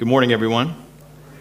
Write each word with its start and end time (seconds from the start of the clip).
Good 0.00 0.08
morning, 0.08 0.32
everyone. 0.32 0.74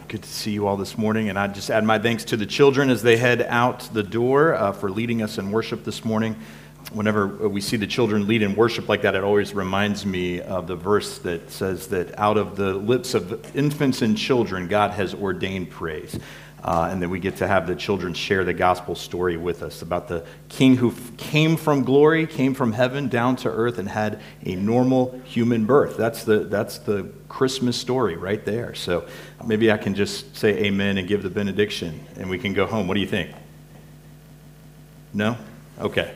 Good 0.09 0.23
to 0.23 0.27
see 0.27 0.51
you 0.51 0.67
all 0.67 0.75
this 0.75 0.97
morning. 0.97 1.29
And 1.29 1.39
I 1.39 1.47
just 1.47 1.69
add 1.69 1.85
my 1.85 1.97
thanks 1.97 2.25
to 2.25 2.35
the 2.35 2.45
children 2.45 2.89
as 2.89 3.01
they 3.01 3.15
head 3.15 3.41
out 3.43 3.87
the 3.93 4.03
door 4.03 4.53
uh, 4.53 4.73
for 4.73 4.91
leading 4.91 5.21
us 5.21 5.37
in 5.37 5.49
worship 5.49 5.85
this 5.85 6.03
morning. 6.03 6.35
Whenever 6.91 7.47
we 7.47 7.61
see 7.61 7.77
the 7.77 7.87
children 7.87 8.27
lead 8.27 8.41
in 8.41 8.57
worship 8.57 8.89
like 8.89 9.03
that, 9.03 9.15
it 9.15 9.23
always 9.23 9.53
reminds 9.53 10.05
me 10.05 10.41
of 10.41 10.67
the 10.67 10.75
verse 10.75 11.19
that 11.19 11.49
says 11.49 11.87
that 11.87 12.19
out 12.19 12.35
of 12.35 12.57
the 12.57 12.73
lips 12.73 13.13
of 13.13 13.55
infants 13.55 14.01
and 14.01 14.17
children, 14.17 14.67
God 14.67 14.91
has 14.91 15.13
ordained 15.13 15.69
praise. 15.69 16.19
Uh, 16.63 16.89
and 16.91 17.01
then 17.01 17.09
we 17.09 17.19
get 17.19 17.37
to 17.37 17.47
have 17.47 17.67
the 17.67 17.75
children 17.75 18.13
share 18.13 18.43
the 18.43 18.53
gospel 18.53 18.93
story 18.93 19.37
with 19.37 19.63
us 19.63 19.81
about 19.81 20.07
the 20.07 20.25
king 20.49 20.75
who 20.75 20.91
f- 20.91 21.17
came 21.17 21.55
from 21.55 21.83
glory, 21.83 22.27
came 22.27 22.53
from 22.53 22.73
heaven 22.73 23.07
down 23.07 23.35
to 23.37 23.49
earth, 23.49 23.77
and 23.77 23.87
had 23.87 24.19
a 24.45 24.55
normal 24.55 25.17
human 25.23 25.65
birth. 25.65 25.95
That's 25.95 26.23
the, 26.25 26.39
that's 26.39 26.79
the 26.79 27.09
Christmas 27.29 27.77
story 27.77 28.17
right 28.17 28.43
there. 28.43 28.75
So 28.75 29.07
maybe 29.45 29.71
I 29.71 29.77
can 29.77 29.95
just 29.95 30.35
say 30.35 30.65
amen 30.65 30.97
and 30.97 31.07
give 31.07 31.23
the 31.23 31.29
benediction, 31.29 32.05
and 32.17 32.29
we 32.29 32.37
can 32.37 32.53
go 32.53 32.65
home. 32.65 32.87
What 32.87 32.95
do 32.95 32.99
you 32.99 33.07
think? 33.07 33.31
No? 35.13 35.37
Okay. 35.79 36.13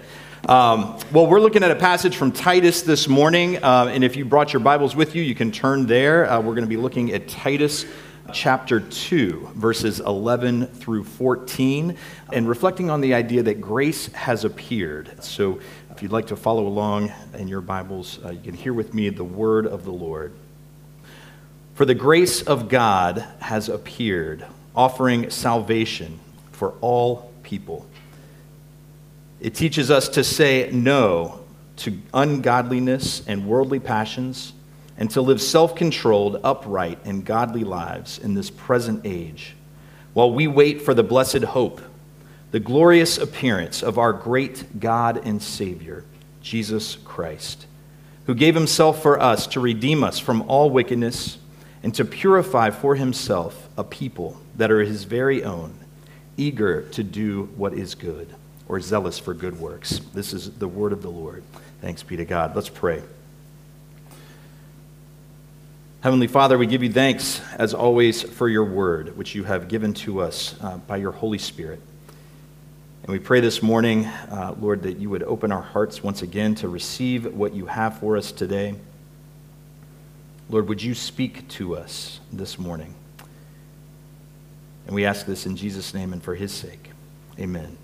Um, 0.47 0.99
well, 1.13 1.25
we're 1.25 1.39
looking 1.39 1.63
at 1.63 1.71
a 1.71 1.75
passage 1.75 2.17
from 2.17 2.33
Titus 2.33 2.81
this 2.81 3.07
morning, 3.07 3.63
uh, 3.63 3.89
and 3.89 4.03
if 4.03 4.17
you 4.17 4.25
brought 4.25 4.51
your 4.51 4.59
Bibles 4.59 4.93
with 4.93 5.15
you, 5.15 5.23
you 5.23 5.35
can 5.35 5.53
turn 5.53 5.85
there. 5.85 6.29
Uh, 6.29 6.41
we're 6.41 6.53
going 6.53 6.65
to 6.65 6.69
be 6.69 6.75
looking 6.75 7.13
at 7.13 7.29
Titus 7.29 7.85
chapter 8.31 8.79
2, 8.79 9.51
verses 9.55 9.99
11 9.99 10.67
through 10.67 11.03
14, 11.03 11.97
and 12.31 12.47
reflecting 12.47 12.89
on 12.89 13.01
the 13.01 13.13
idea 13.13 13.43
that 13.43 13.59
grace 13.59 14.07
has 14.13 14.45
appeared. 14.45 15.23
So, 15.23 15.59
if 15.91 16.01
you'd 16.01 16.11
like 16.11 16.27
to 16.27 16.35
follow 16.35 16.65
along 16.65 17.11
in 17.33 17.47
your 17.47 17.61
Bibles, 17.61 18.19
uh, 18.25 18.31
you 18.31 18.39
can 18.41 18.53
hear 18.55 18.73
with 18.73 18.93
me 18.93 19.09
the 19.09 19.23
word 19.23 19.67
of 19.67 19.85
the 19.85 19.91
Lord. 19.91 20.33
For 21.75 21.85
the 21.85 21.95
grace 21.95 22.41
of 22.41 22.69
God 22.69 23.25
has 23.39 23.69
appeared, 23.69 24.45
offering 24.75 25.29
salvation 25.29 26.19
for 26.51 26.73
all 26.81 27.31
people. 27.43 27.85
It 29.39 29.53
teaches 29.55 29.91
us 29.91 30.09
to 30.09 30.23
say 30.23 30.69
no 30.71 31.41
to 31.77 31.99
ungodliness 32.13 33.27
and 33.27 33.45
worldly 33.45 33.79
passions 33.79 34.53
and 34.97 35.09
to 35.11 35.21
live 35.21 35.41
self 35.41 35.75
controlled, 35.75 36.39
upright, 36.43 36.99
and 37.05 37.25
godly 37.25 37.63
lives 37.63 38.19
in 38.19 38.33
this 38.33 38.49
present 38.49 39.01
age, 39.03 39.55
while 40.13 40.31
we 40.31 40.47
wait 40.47 40.81
for 40.81 40.93
the 40.93 41.03
blessed 41.03 41.43
hope, 41.43 41.81
the 42.51 42.59
glorious 42.59 43.17
appearance 43.17 43.81
of 43.81 43.97
our 43.97 44.13
great 44.13 44.79
God 44.79 45.25
and 45.25 45.41
Savior, 45.41 46.05
Jesus 46.41 46.97
Christ, 47.03 47.65
who 48.27 48.35
gave 48.35 48.53
himself 48.53 49.01
for 49.01 49.19
us 49.19 49.47
to 49.47 49.59
redeem 49.59 50.03
us 50.03 50.19
from 50.19 50.43
all 50.43 50.69
wickedness 50.69 51.37
and 51.81 51.93
to 51.95 52.05
purify 52.05 52.69
for 52.69 52.95
himself 52.95 53.67
a 53.77 53.83
people 53.83 54.39
that 54.55 54.71
are 54.71 54.83
his 54.83 55.03
very 55.03 55.43
own, 55.43 55.73
eager 56.37 56.83
to 56.89 57.03
do 57.03 57.49
what 57.57 57.73
is 57.73 57.95
good 57.95 58.33
or 58.67 58.79
zealous 58.79 59.19
for 59.19 59.33
good 59.33 59.59
works. 59.59 59.99
This 60.13 60.33
is 60.33 60.51
the 60.51 60.67
word 60.67 60.93
of 60.93 61.01
the 61.01 61.11
Lord. 61.11 61.43
Thanks 61.81 62.03
be 62.03 62.15
to 62.15 62.25
God. 62.25 62.55
Let's 62.55 62.69
pray. 62.69 63.03
Heavenly 66.03 66.27
Father, 66.27 66.57
we 66.57 66.65
give 66.65 66.83
you 66.83 66.91
thanks, 66.91 67.39
as 67.57 67.73
always, 67.73 68.21
for 68.21 68.49
your 68.49 68.65
word, 68.65 69.15
which 69.15 69.35
you 69.35 69.45
have 69.45 69.69
given 69.69 69.93
to 69.93 70.19
us 70.19 70.53
uh, 70.59 70.75
by 70.79 70.97
your 70.97 71.13
Holy 71.13 71.37
Spirit. 71.37 71.79
And 73.03 73.09
we 73.13 73.19
pray 73.19 73.39
this 73.39 73.63
morning, 73.63 74.03
uh, 74.05 74.53
Lord, 74.59 74.81
that 74.81 74.97
you 74.97 75.09
would 75.09 75.23
open 75.23 75.53
our 75.53 75.61
hearts 75.61 76.03
once 76.03 76.21
again 76.21 76.55
to 76.55 76.67
receive 76.67 77.33
what 77.33 77.53
you 77.53 77.67
have 77.67 77.99
for 77.99 78.17
us 78.17 78.33
today. 78.33 78.75
Lord, 80.49 80.67
would 80.67 80.83
you 80.83 80.93
speak 80.93 81.47
to 81.51 81.77
us 81.77 82.19
this 82.33 82.59
morning? 82.59 82.95
And 84.85 84.93
we 84.93 85.05
ask 85.05 85.25
this 85.25 85.45
in 85.45 85.55
Jesus' 85.55 85.93
name 85.93 86.11
and 86.11 86.21
for 86.21 86.35
his 86.35 86.51
sake. 86.51 86.89
Amen. 87.39 87.77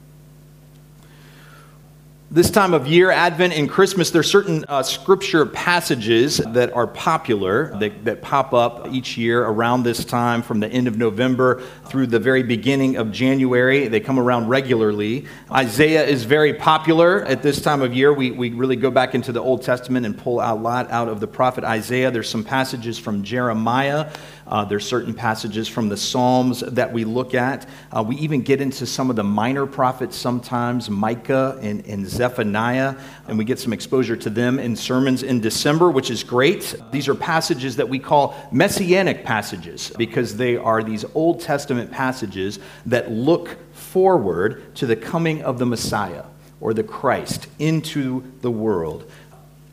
This 2.32 2.52
time 2.52 2.76
of 2.76 2.86
year, 2.86 3.10
Advent 3.10 3.54
and 3.54 3.68
Christmas, 3.68 4.12
there 4.12 4.20
are 4.20 4.24
certain 4.24 4.64
uh, 4.68 4.84
scripture 4.84 5.48
passages 5.48 6.38
that 6.38 6.72
are 6.74 6.86
popular 6.86 7.76
that, 7.80 8.06
that 8.06 8.22
pop 8.22 8.54
up 8.54 8.88
each 8.92 9.18
year 9.18 9.44
around 9.44 9.82
this 9.82 10.06
time 10.06 10.44
from 10.44 10.60
the 10.60 10.68
end 10.68 10.88
of 10.88 10.96
November 10.96 11.64
through 11.86 12.06
the 12.06 12.20
very 12.20 12.44
beginning 12.44 12.98
of 12.98 13.12
January. 13.12 13.88
They 13.88 14.00
come 14.00 14.20
around 14.20 14.48
regularly. 14.48 15.26
Isaiah 15.52 16.06
is 16.06 16.24
very 16.24 16.54
popular 16.54 17.26
at 17.26 17.42
this 17.42 17.64
time 17.64 17.82
of 17.82 17.96
year. 17.96 18.14
We, 18.14 18.30
we 18.30 18.52
really 18.52 18.76
go 18.76 18.92
back 18.92 19.16
into 19.16 19.32
the 19.32 19.42
Old 19.42 19.64
Testament 19.64 20.06
and 20.06 20.16
pull 20.16 20.40
a 20.40 20.54
lot 20.54 20.92
out 20.92 21.08
of 21.08 21.20
the 21.22 21.28
prophet 21.28 21.64
Isaiah. 21.64 22.12
There's 22.12 22.30
some 22.30 22.44
passages 22.44 23.00
from 23.00 23.24
Jeremiah. 23.24 24.12
Uh, 24.50 24.66
there's 24.66 24.86
certain 24.86 25.14
passages 25.14 25.68
from 25.68 25.90
the 25.90 25.96
Psalms 25.96 26.62
that 26.62 26.92
we 26.92 27.06
look 27.06 27.36
at. 27.36 27.70
Uh, 27.96 28.04
we 28.04 28.16
even 28.18 28.42
get 28.42 28.60
into 28.60 28.88
some 28.88 29.12
of 29.12 29.16
the 29.16 29.24
minor 29.24 29.68
prophets 29.68 30.18
sometimes, 30.18 30.90
Micah 30.90 31.60
and, 31.62 31.86
and 31.86 32.08
Zephaniah, 32.08 32.96
and 33.28 33.38
we 33.38 33.46
get 33.46 33.60
some 33.60 33.72
exposure 33.74 34.16
to 34.18 34.30
them 34.30 34.58
in 34.58 34.76
sermons 34.76 35.22
in 35.22 35.40
December, 35.40 35.92
which 35.92 36.10
is 36.10 36.24
great. 36.24 36.76
These 36.92 37.08
are 37.08 37.16
passages 37.16 37.76
that 37.76 37.88
we 37.88 38.00
call 38.00 38.36
messianic 38.52 39.24
passages 39.24 39.94
because 39.98 40.36
they 40.36 40.58
are 40.58 40.82
these 40.82 41.06
Old 41.14 41.42
Testament 41.42 41.92
passages 41.92 42.60
that 42.88 43.12
look 43.12 43.56
forward 43.76 44.76
to 44.76 44.88
the 44.88 44.96
coming 44.96 45.44
of 45.44 45.60
the 45.60 45.66
Messiah 45.68 46.24
or 46.60 46.74
the 46.74 46.84
Christ 46.84 47.48
into 47.60 48.24
the 48.42 48.52
world 48.52 49.10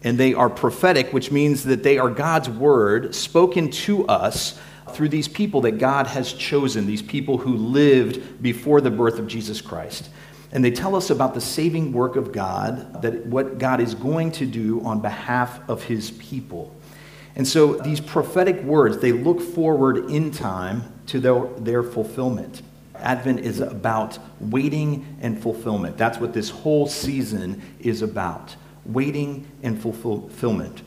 and 0.06 0.16
they 0.16 0.34
are 0.34 0.48
prophetic, 0.48 1.12
which 1.12 1.32
means 1.32 1.64
that 1.64 1.82
they 1.82 1.98
are 1.98 2.08
God's 2.08 2.48
word 2.48 3.12
spoken 3.12 3.68
to 3.72 4.06
us 4.06 4.56
through 4.92 5.08
these 5.08 5.26
people 5.26 5.62
that 5.62 5.78
God 5.78 6.06
has 6.06 6.32
chosen, 6.32 6.86
these 6.86 7.02
people 7.02 7.38
who 7.38 7.56
lived 7.56 8.40
before 8.40 8.80
the 8.80 8.90
birth 8.90 9.18
of 9.18 9.26
Jesus 9.26 9.60
Christ. 9.60 10.08
And 10.52 10.64
they 10.64 10.70
tell 10.70 10.94
us 10.94 11.10
about 11.10 11.34
the 11.34 11.40
saving 11.40 11.92
work 11.92 12.14
of 12.14 12.30
God, 12.30 13.02
that 13.02 13.26
what 13.26 13.58
God 13.58 13.80
is 13.80 13.96
going 13.96 14.30
to 14.32 14.46
do 14.46 14.80
on 14.82 15.00
behalf 15.00 15.58
of 15.68 15.82
his 15.82 16.12
people. 16.12 16.72
And 17.34 17.46
so 17.46 17.74
these 17.74 18.00
prophetic 18.00 18.62
words, 18.62 18.98
they 18.98 19.10
look 19.10 19.40
forward 19.40 20.08
in 20.08 20.30
time 20.30 20.84
to 21.06 21.18
their, 21.18 21.46
their 21.58 21.82
fulfillment. 21.82 22.62
Advent 22.94 23.40
is 23.40 23.58
about 23.58 24.20
waiting 24.38 25.18
and 25.20 25.42
fulfillment. 25.42 25.98
That's 25.98 26.18
what 26.18 26.32
this 26.32 26.48
whole 26.48 26.86
season 26.86 27.60
is 27.80 28.02
about 28.02 28.54
waiting 28.92 29.46
and 29.62 29.80
fulfillment. 29.80 30.82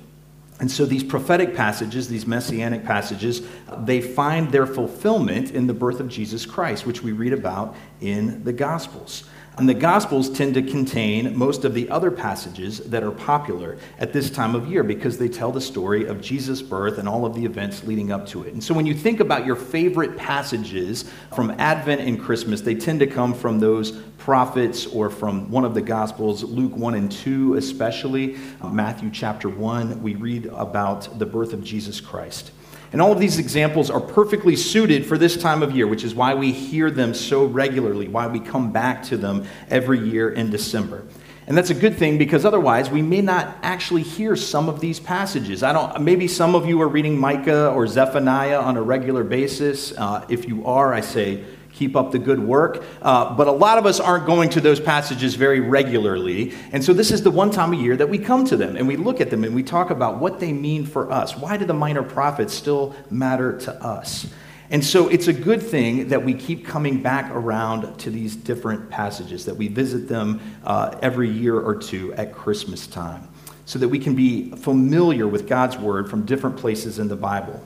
And 0.60 0.70
so 0.70 0.86
these 0.86 1.04
prophetic 1.04 1.56
passages, 1.56 2.10
these 2.10 2.28
messianic 2.28 2.84
passages, 2.84 3.42
they 3.78 4.02
find 4.02 4.52
their 4.52 4.68
fulfillment 4.68 5.52
in 5.52 5.68
the 5.68 5.74
birth 5.74 6.02
of 6.02 6.10
Jesus 6.10 6.46
Christ, 6.46 6.86
which 6.86 7.02
we 7.02 7.14
read 7.14 7.32
about 7.32 7.76
in 8.02 8.44
the 8.44 8.52
Gospels. 8.52 9.24
And 9.60 9.68
the 9.68 9.74
Gospels 9.74 10.30
tend 10.30 10.54
to 10.54 10.62
contain 10.62 11.38
most 11.38 11.66
of 11.66 11.74
the 11.74 11.90
other 11.90 12.12
passages 12.12 12.80
that 12.86 13.04
are 13.04 13.12
popular 13.12 13.78
at 13.98 14.14
this 14.14 14.30
time 14.30 14.56
of 14.56 14.72
year 14.72 14.84
because 14.84 15.18
they 15.18 15.28
tell 15.28 15.52
the 15.52 15.60
story 15.60 16.06
of 16.06 16.22
Jesus' 16.22 16.62
birth 16.62 16.98
and 16.98 17.10
all 17.10 17.26
of 17.26 17.36
the 17.36 17.44
events 17.44 17.84
leading 17.84 18.10
up 18.10 18.26
to 18.28 18.44
it. 18.44 18.54
And 18.54 18.64
so 18.64 18.74
when 18.74 18.86
you 18.86 18.94
think 18.94 19.20
about 19.20 19.46
your 19.46 19.58
favorite 19.58 20.16
passages 20.16 21.12
from 21.36 21.52
Advent 21.60 22.00
and 22.00 22.18
Christmas, 22.18 22.62
they 22.62 22.74
tend 22.74 23.02
to 23.02 23.08
come 23.08 23.34
from 23.34 23.60
those 23.60 23.92
prophets 24.18 24.88
or 24.88 25.10
from 25.10 25.52
one 25.52 25.66
of 25.66 25.74
the 25.74 25.82
Gospels, 25.82 26.42
Luke 26.42 26.78
1 26.78 26.96
and 26.96 27.12
2 27.12 27.56
especially, 27.56 28.38
Matthew 28.64 29.10
chapter 29.12 29.50
1. 29.50 30.02
We 30.02 30.16
read 30.16 30.46
about 30.46 31.20
the 31.20 31.26
birth 31.26 31.52
of 31.52 31.66
Jesus 31.66 32.00
Christ. 32.00 32.52
And 32.92 33.02
all 33.02 33.12
of 33.12 33.20
these 33.20 33.38
examples 33.38 33.90
are 33.90 34.00
perfectly 34.00 34.56
suited 34.56 35.06
for 35.06 35.18
this 35.18 35.38
time 35.38 35.62
of 35.62 35.72
year, 35.76 35.86
which 35.86 36.04
is 36.04 36.16
why 36.16 36.34
we 36.34 36.52
hear 36.52 36.90
them 36.90 37.14
so 37.14 37.46
regularly, 37.46 38.08
why 38.08 38.28
we 38.28 38.40
come 38.40 38.72
back 38.72 39.04
to 39.04 39.18
them 39.18 39.46
every 39.70 40.00
year 40.00 40.32
in 40.32 40.50
December. 40.50 41.06
And 41.46 41.58
that's 41.58 41.72
a 41.72 41.76
good 41.76 41.98
thing 41.98 42.20
because 42.20 42.46
otherwise 42.46 42.92
we 42.92 43.02
may 43.02 43.22
not 43.22 43.58
actually 43.64 44.04
hear 44.04 44.36
some 44.36 44.70
of 44.70 44.80
these 44.80 45.00
passages. 45.00 45.64
I 45.64 45.74
don't, 45.74 46.02
maybe 46.02 46.28
some 46.28 46.54
of 46.54 46.68
you 46.68 46.80
are 46.82 46.88
reading 46.88 47.18
Micah 47.18 47.72
or 47.72 47.88
Zephaniah 47.88 48.60
on 48.60 48.78
a 48.78 48.82
regular 48.82 49.24
basis. 49.24 49.92
Uh, 49.98 50.26
if 50.30 50.48
you 50.48 50.66
are, 50.68 50.94
I 50.94 51.02
say, 51.02 51.44
keep 51.74 51.96
up 51.96 52.12
the 52.12 52.20
good 52.20 52.40
work. 52.40 52.84
Uh, 53.02 53.36
but 53.36 53.48
a 53.48 53.52
lot 53.52 53.78
of 53.78 53.86
us 53.86 54.00
aren't 54.00 54.26
going 54.26 54.50
to 54.50 54.62
those 54.62 54.80
passages 54.80 55.36
very 55.36 55.60
regularly. 55.60 56.54
And 56.72 56.84
so 56.84 56.94
this 56.94 57.12
is 57.12 57.24
the 57.24 57.32
one 57.32 57.52
time 57.52 57.74
a 57.74 57.78
year 57.78 57.96
that 57.96 58.10
we 58.10 58.18
come 58.18 58.46
to 58.46 58.58
them 58.58 58.76
and 58.76 58.88
we 58.88 58.98
look 58.98 59.22
at 59.22 59.30
them 59.30 59.44
and 59.44 59.56
we 59.56 59.64
talk 59.64 59.90
about 59.90 60.20
what 60.20 60.40
they 60.40 60.52
mean 60.52 60.86
for 60.86 61.12
us. 61.12 61.38
Why 61.38 61.58
do 61.58 61.66
the 61.66 61.74
minor 61.74 62.04
prophets 62.04 62.54
still 62.54 62.96
matter 63.10 63.58
to 63.60 63.74
us? 63.84 64.28
And 64.72 64.86
so 64.86 65.08
it's 65.08 65.28
a 65.28 65.34
good 65.34 65.64
thing 65.64 66.10
that 66.10 66.24
we 66.24 66.36
keep 66.36 66.66
coming 66.66 67.02
back 67.02 67.32
around 67.32 67.98
to 68.00 68.12
these 68.12 68.36
different 68.36 68.90
passages, 68.90 69.46
that 69.46 69.56
we 69.56 69.68
visit 69.68 70.08
them 70.08 70.40
uh, 70.64 70.96
every 71.02 71.30
year 71.30 71.60
or 71.60 71.76
two 71.76 72.14
at 72.14 72.34
Christmas 72.34 72.86
time, 72.86 73.28
so 73.66 73.80
that 73.80 73.88
we 73.88 73.98
can 73.98 74.14
be 74.14 74.52
familiar 74.52 75.28
with 75.28 75.48
God's 75.48 75.76
word 75.78 76.08
from 76.08 76.24
different 76.26 76.58
places 76.58 77.00
in 77.00 77.08
the 77.08 77.16
Bible. 77.16 77.60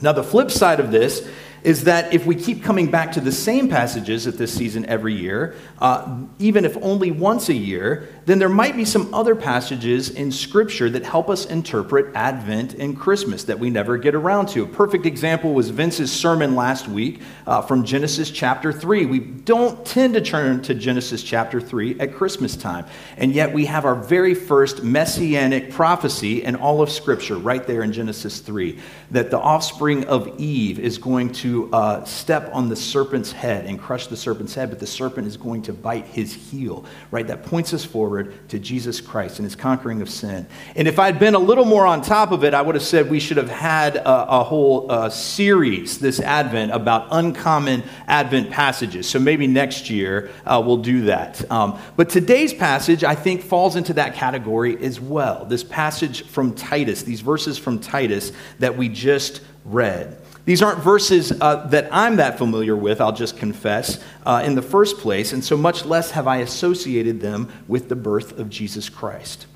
Now, 0.00 0.12
the 0.12 0.22
flip 0.22 0.52
side 0.52 0.78
of 0.78 0.92
this 0.92 1.28
is 1.62 1.84
that 1.84 2.12
if 2.12 2.26
we 2.26 2.34
keep 2.34 2.62
coming 2.62 2.90
back 2.90 3.12
to 3.12 3.20
the 3.20 3.32
same 3.32 3.68
passages 3.68 4.26
at 4.26 4.38
this 4.38 4.52
season 4.52 4.86
every 4.86 5.14
year, 5.14 5.56
uh, 5.78 6.22
even 6.38 6.64
if 6.64 6.76
only 6.82 7.10
once 7.10 7.48
a 7.48 7.54
year, 7.54 8.08
then 8.26 8.38
there 8.38 8.48
might 8.48 8.76
be 8.76 8.84
some 8.84 9.12
other 9.14 9.34
passages 9.34 10.10
in 10.10 10.30
Scripture 10.30 10.90
that 10.90 11.04
help 11.04 11.28
us 11.30 11.46
interpret 11.46 12.14
Advent 12.14 12.74
and 12.74 12.98
Christmas 12.98 13.44
that 13.44 13.58
we 13.58 13.70
never 13.70 13.96
get 13.96 14.14
around 14.14 14.48
to. 14.48 14.62
A 14.62 14.66
perfect 14.66 15.06
example 15.06 15.54
was 15.54 15.70
Vince's 15.70 16.12
sermon 16.12 16.54
last 16.54 16.88
week 16.88 17.20
uh, 17.46 17.62
from 17.62 17.84
Genesis 17.84 18.30
chapter 18.30 18.72
3. 18.72 19.06
We 19.06 19.18
don't 19.18 19.84
tend 19.84 20.14
to 20.14 20.20
turn 20.20 20.62
to 20.62 20.74
Genesis 20.74 21.22
chapter 21.22 21.60
3 21.60 22.00
at 22.00 22.14
Christmas 22.14 22.56
time, 22.56 22.86
and 23.16 23.32
yet 23.32 23.52
we 23.52 23.66
have 23.66 23.84
our 23.84 23.94
very 23.94 24.34
first 24.34 24.82
messianic 24.82 25.70
prophecy 25.70 26.42
in 26.44 26.54
all 26.56 26.82
of 26.82 26.90
Scripture 26.90 27.36
right 27.36 27.66
there 27.66 27.82
in 27.82 27.92
Genesis 27.92 28.40
3 28.40 28.78
that 29.10 29.30
the 29.30 29.38
offspring 29.38 30.04
of 30.04 30.38
Eve 30.38 30.78
is 30.78 30.98
going 30.98 31.32
to 31.32 31.72
uh, 31.72 32.04
step 32.04 32.50
on 32.52 32.68
the 32.68 32.76
serpent's 32.76 33.32
head 33.32 33.64
and 33.64 33.80
crush 33.80 34.06
the 34.06 34.16
serpent's 34.16 34.54
head, 34.54 34.68
but 34.70 34.78
the 34.78 34.86
serpent 34.86 35.26
is 35.26 35.36
going 35.36 35.62
to 35.62 35.72
bite 35.72 36.06
his 36.06 36.32
heel, 36.32 36.84
right? 37.10 37.26
That 37.26 37.42
points 37.44 37.72
us 37.72 37.84
forward 37.84 38.48
to 38.50 38.58
Jesus 38.58 39.00
Christ 39.00 39.38
and 39.38 39.46
his 39.46 39.56
conquering 39.56 40.02
of 40.02 40.10
sin. 40.10 40.46
And 40.76 40.86
if 40.86 40.98
I'd 40.98 41.18
been 41.18 41.34
a 41.34 41.38
little 41.38 41.64
more 41.64 41.86
on 41.86 42.02
top 42.02 42.32
of 42.32 42.44
it, 42.44 42.52
I 42.52 42.60
would 42.60 42.74
have 42.74 42.84
said 42.84 43.08
we 43.08 43.20
should 43.20 43.38
have 43.38 43.48
had 43.48 43.96
a, 43.96 44.40
a 44.40 44.44
whole 44.44 44.90
uh, 44.90 45.08
series 45.08 45.98
this 45.98 46.20
Advent 46.20 46.72
about 46.72 47.08
uncommon 47.10 47.84
Advent 48.06 48.50
passages. 48.50 49.08
So 49.08 49.18
maybe 49.18 49.46
next 49.46 49.88
year 49.88 50.30
uh, 50.44 50.62
we'll 50.64 50.78
do 50.78 51.02
that. 51.02 51.50
Um, 51.50 51.78
but 51.96 52.10
today's 52.10 52.52
passage, 52.52 53.04
I 53.04 53.14
think, 53.14 53.42
falls 53.42 53.76
into 53.76 53.94
that 53.94 54.14
category 54.14 54.82
as 54.84 55.00
well. 55.00 55.44
This 55.46 55.64
passage 55.64 56.24
from 56.26 56.54
Titus, 56.54 57.02
these 57.02 57.20
verses 57.20 57.56
from 57.56 57.78
Titus 57.78 58.32
that 58.58 58.76
we 58.76 58.88
just 58.98 59.40
read. 59.64 60.20
These 60.44 60.62
aren't 60.62 60.80
verses 60.80 61.30
uh, 61.30 61.66
that 61.68 61.88
I'm 61.92 62.16
that 62.16 62.38
familiar 62.38 62.74
with, 62.74 63.00
I'll 63.00 63.12
just 63.12 63.36
confess, 63.36 64.02
uh, 64.24 64.42
in 64.44 64.54
the 64.54 64.62
first 64.62 64.98
place, 64.98 65.32
and 65.32 65.44
so 65.44 65.56
much 65.56 65.84
less 65.84 66.10
have 66.12 66.26
I 66.26 66.38
associated 66.38 67.20
them 67.20 67.52
with 67.68 67.88
the 67.88 67.96
birth 67.96 68.38
of 68.38 68.48
Jesus 68.48 68.88
Christ. 68.88 69.46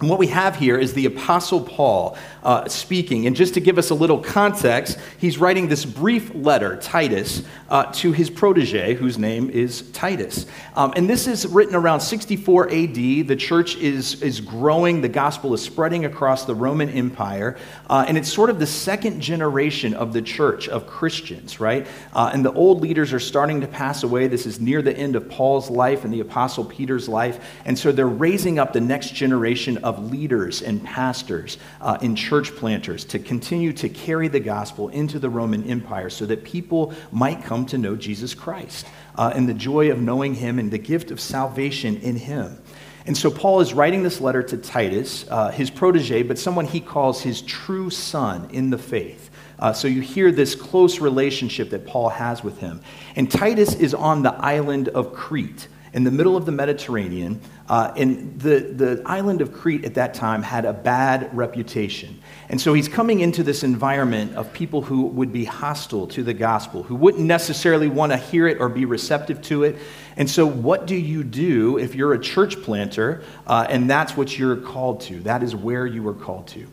And 0.00 0.10
what 0.10 0.18
we 0.18 0.26
have 0.26 0.56
here 0.56 0.76
is 0.76 0.92
the 0.92 1.06
Apostle 1.06 1.60
Paul 1.60 2.18
uh, 2.42 2.68
speaking. 2.68 3.26
And 3.26 3.34
just 3.34 3.54
to 3.54 3.60
give 3.60 3.78
us 3.78 3.90
a 3.90 3.94
little 3.94 4.18
context, 4.18 4.98
he's 5.18 5.38
writing 5.38 5.68
this 5.68 5.84
brief 5.84 6.34
letter, 6.34 6.76
Titus, 6.76 7.42
uh, 7.70 7.90
to 7.92 8.12
his 8.12 8.28
protege, 8.28 8.94
whose 8.94 9.18
name 9.18 9.48
is 9.50 9.90
Titus. 9.92 10.46
Um, 10.74 10.92
and 10.96 11.08
this 11.08 11.26
is 11.26 11.46
written 11.46 11.74
around 11.74 12.00
64 12.00 12.70
AD. 12.70 12.94
The 12.94 13.36
church 13.36 13.76
is, 13.76 14.20
is 14.20 14.40
growing, 14.40 15.00
the 15.00 15.08
gospel 15.08 15.54
is 15.54 15.62
spreading 15.62 16.04
across 16.04 16.44
the 16.44 16.54
Roman 16.54 16.90
Empire. 16.90 17.56
Uh, 17.88 18.04
and 18.06 18.18
it's 18.18 18.30
sort 18.30 18.50
of 18.50 18.58
the 18.58 18.66
second 18.66 19.20
generation 19.20 19.94
of 19.94 20.12
the 20.12 20.20
church, 20.20 20.68
of 20.68 20.86
Christians, 20.88 21.60
right? 21.60 21.86
Uh, 22.12 22.30
and 22.34 22.44
the 22.44 22.52
old 22.52 22.82
leaders 22.82 23.12
are 23.12 23.20
starting 23.20 23.60
to 23.60 23.68
pass 23.68 24.02
away. 24.02 24.26
This 24.26 24.44
is 24.44 24.60
near 24.60 24.82
the 24.82 24.94
end 24.94 25.14
of 25.14 25.30
Paul's 25.30 25.70
life 25.70 26.04
and 26.04 26.12
the 26.12 26.20
Apostle 26.20 26.64
Peter's 26.64 27.08
life. 27.08 27.42
And 27.64 27.78
so 27.78 27.92
they're 27.92 28.06
raising 28.06 28.58
up 28.58 28.72
the 28.72 28.80
next 28.80 29.14
generation 29.14 29.78
of 29.78 29.93
leaders 30.00 30.62
and 30.62 30.82
pastors 30.82 31.58
uh, 31.80 31.98
and 32.02 32.16
church 32.16 32.54
planters 32.56 33.04
to 33.06 33.18
continue 33.18 33.72
to 33.72 33.88
carry 33.88 34.28
the 34.28 34.40
gospel 34.40 34.88
into 34.88 35.18
the 35.18 35.30
Roman 35.30 35.68
Empire 35.68 36.10
so 36.10 36.26
that 36.26 36.44
people 36.44 36.94
might 37.12 37.42
come 37.42 37.66
to 37.66 37.78
know 37.78 37.96
Jesus 37.96 38.34
Christ 38.34 38.86
uh, 39.16 39.32
and 39.34 39.48
the 39.48 39.54
joy 39.54 39.90
of 39.90 40.00
knowing 40.00 40.34
him 40.34 40.58
and 40.58 40.70
the 40.70 40.78
gift 40.78 41.10
of 41.10 41.20
salvation 41.20 41.96
in 41.98 42.16
him. 42.16 42.58
And 43.06 43.16
so 43.16 43.30
Paul 43.30 43.60
is 43.60 43.74
writing 43.74 44.02
this 44.02 44.20
letter 44.20 44.42
to 44.42 44.56
Titus, 44.56 45.26
uh, 45.30 45.50
his 45.50 45.70
protege, 45.70 46.22
but 46.22 46.38
someone 46.38 46.66
he 46.66 46.80
calls 46.80 47.20
his 47.20 47.42
true 47.42 47.90
son 47.90 48.48
in 48.50 48.70
the 48.70 48.78
faith. 48.78 49.30
Uh, 49.58 49.72
so 49.72 49.88
you 49.88 50.00
hear 50.00 50.32
this 50.32 50.54
close 50.54 51.00
relationship 51.00 51.70
that 51.70 51.86
Paul 51.86 52.08
has 52.08 52.42
with 52.42 52.58
him. 52.58 52.80
And 53.14 53.30
Titus 53.30 53.74
is 53.74 53.94
on 53.94 54.22
the 54.22 54.34
island 54.34 54.88
of 54.88 55.12
Crete 55.14 55.68
in 55.94 56.02
the 56.02 56.10
middle 56.10 56.36
of 56.36 56.44
the 56.44 56.52
Mediterranean. 56.52 57.40
Uh, 57.68 57.92
and 57.96 58.38
the, 58.38 58.58
the 58.58 59.02
island 59.06 59.40
of 59.40 59.52
Crete 59.52 59.84
at 59.84 59.94
that 59.94 60.12
time 60.12 60.42
had 60.42 60.64
a 60.64 60.72
bad 60.72 61.34
reputation. 61.34 62.20
And 62.48 62.60
so 62.60 62.74
he's 62.74 62.88
coming 62.88 63.20
into 63.20 63.42
this 63.42 63.62
environment 63.62 64.34
of 64.34 64.52
people 64.52 64.82
who 64.82 65.06
would 65.06 65.32
be 65.32 65.44
hostile 65.44 66.08
to 66.08 66.22
the 66.22 66.34
gospel, 66.34 66.82
who 66.82 66.96
wouldn't 66.96 67.24
necessarily 67.24 67.88
want 67.88 68.12
to 68.12 68.18
hear 68.18 68.48
it 68.48 68.60
or 68.60 68.68
be 68.68 68.84
receptive 68.84 69.40
to 69.42 69.62
it. 69.62 69.78
And 70.16 70.28
so, 70.28 70.46
what 70.46 70.86
do 70.86 70.96
you 70.96 71.24
do 71.24 71.78
if 71.78 71.94
you're 71.94 72.12
a 72.12 72.20
church 72.20 72.60
planter 72.62 73.22
uh, 73.46 73.66
and 73.68 73.88
that's 73.88 74.16
what 74.16 74.38
you're 74.38 74.56
called 74.56 75.00
to? 75.02 75.20
That 75.20 75.42
is 75.42 75.56
where 75.56 75.86
you 75.86 76.02
were 76.02 76.14
called 76.14 76.48
to. 76.48 76.66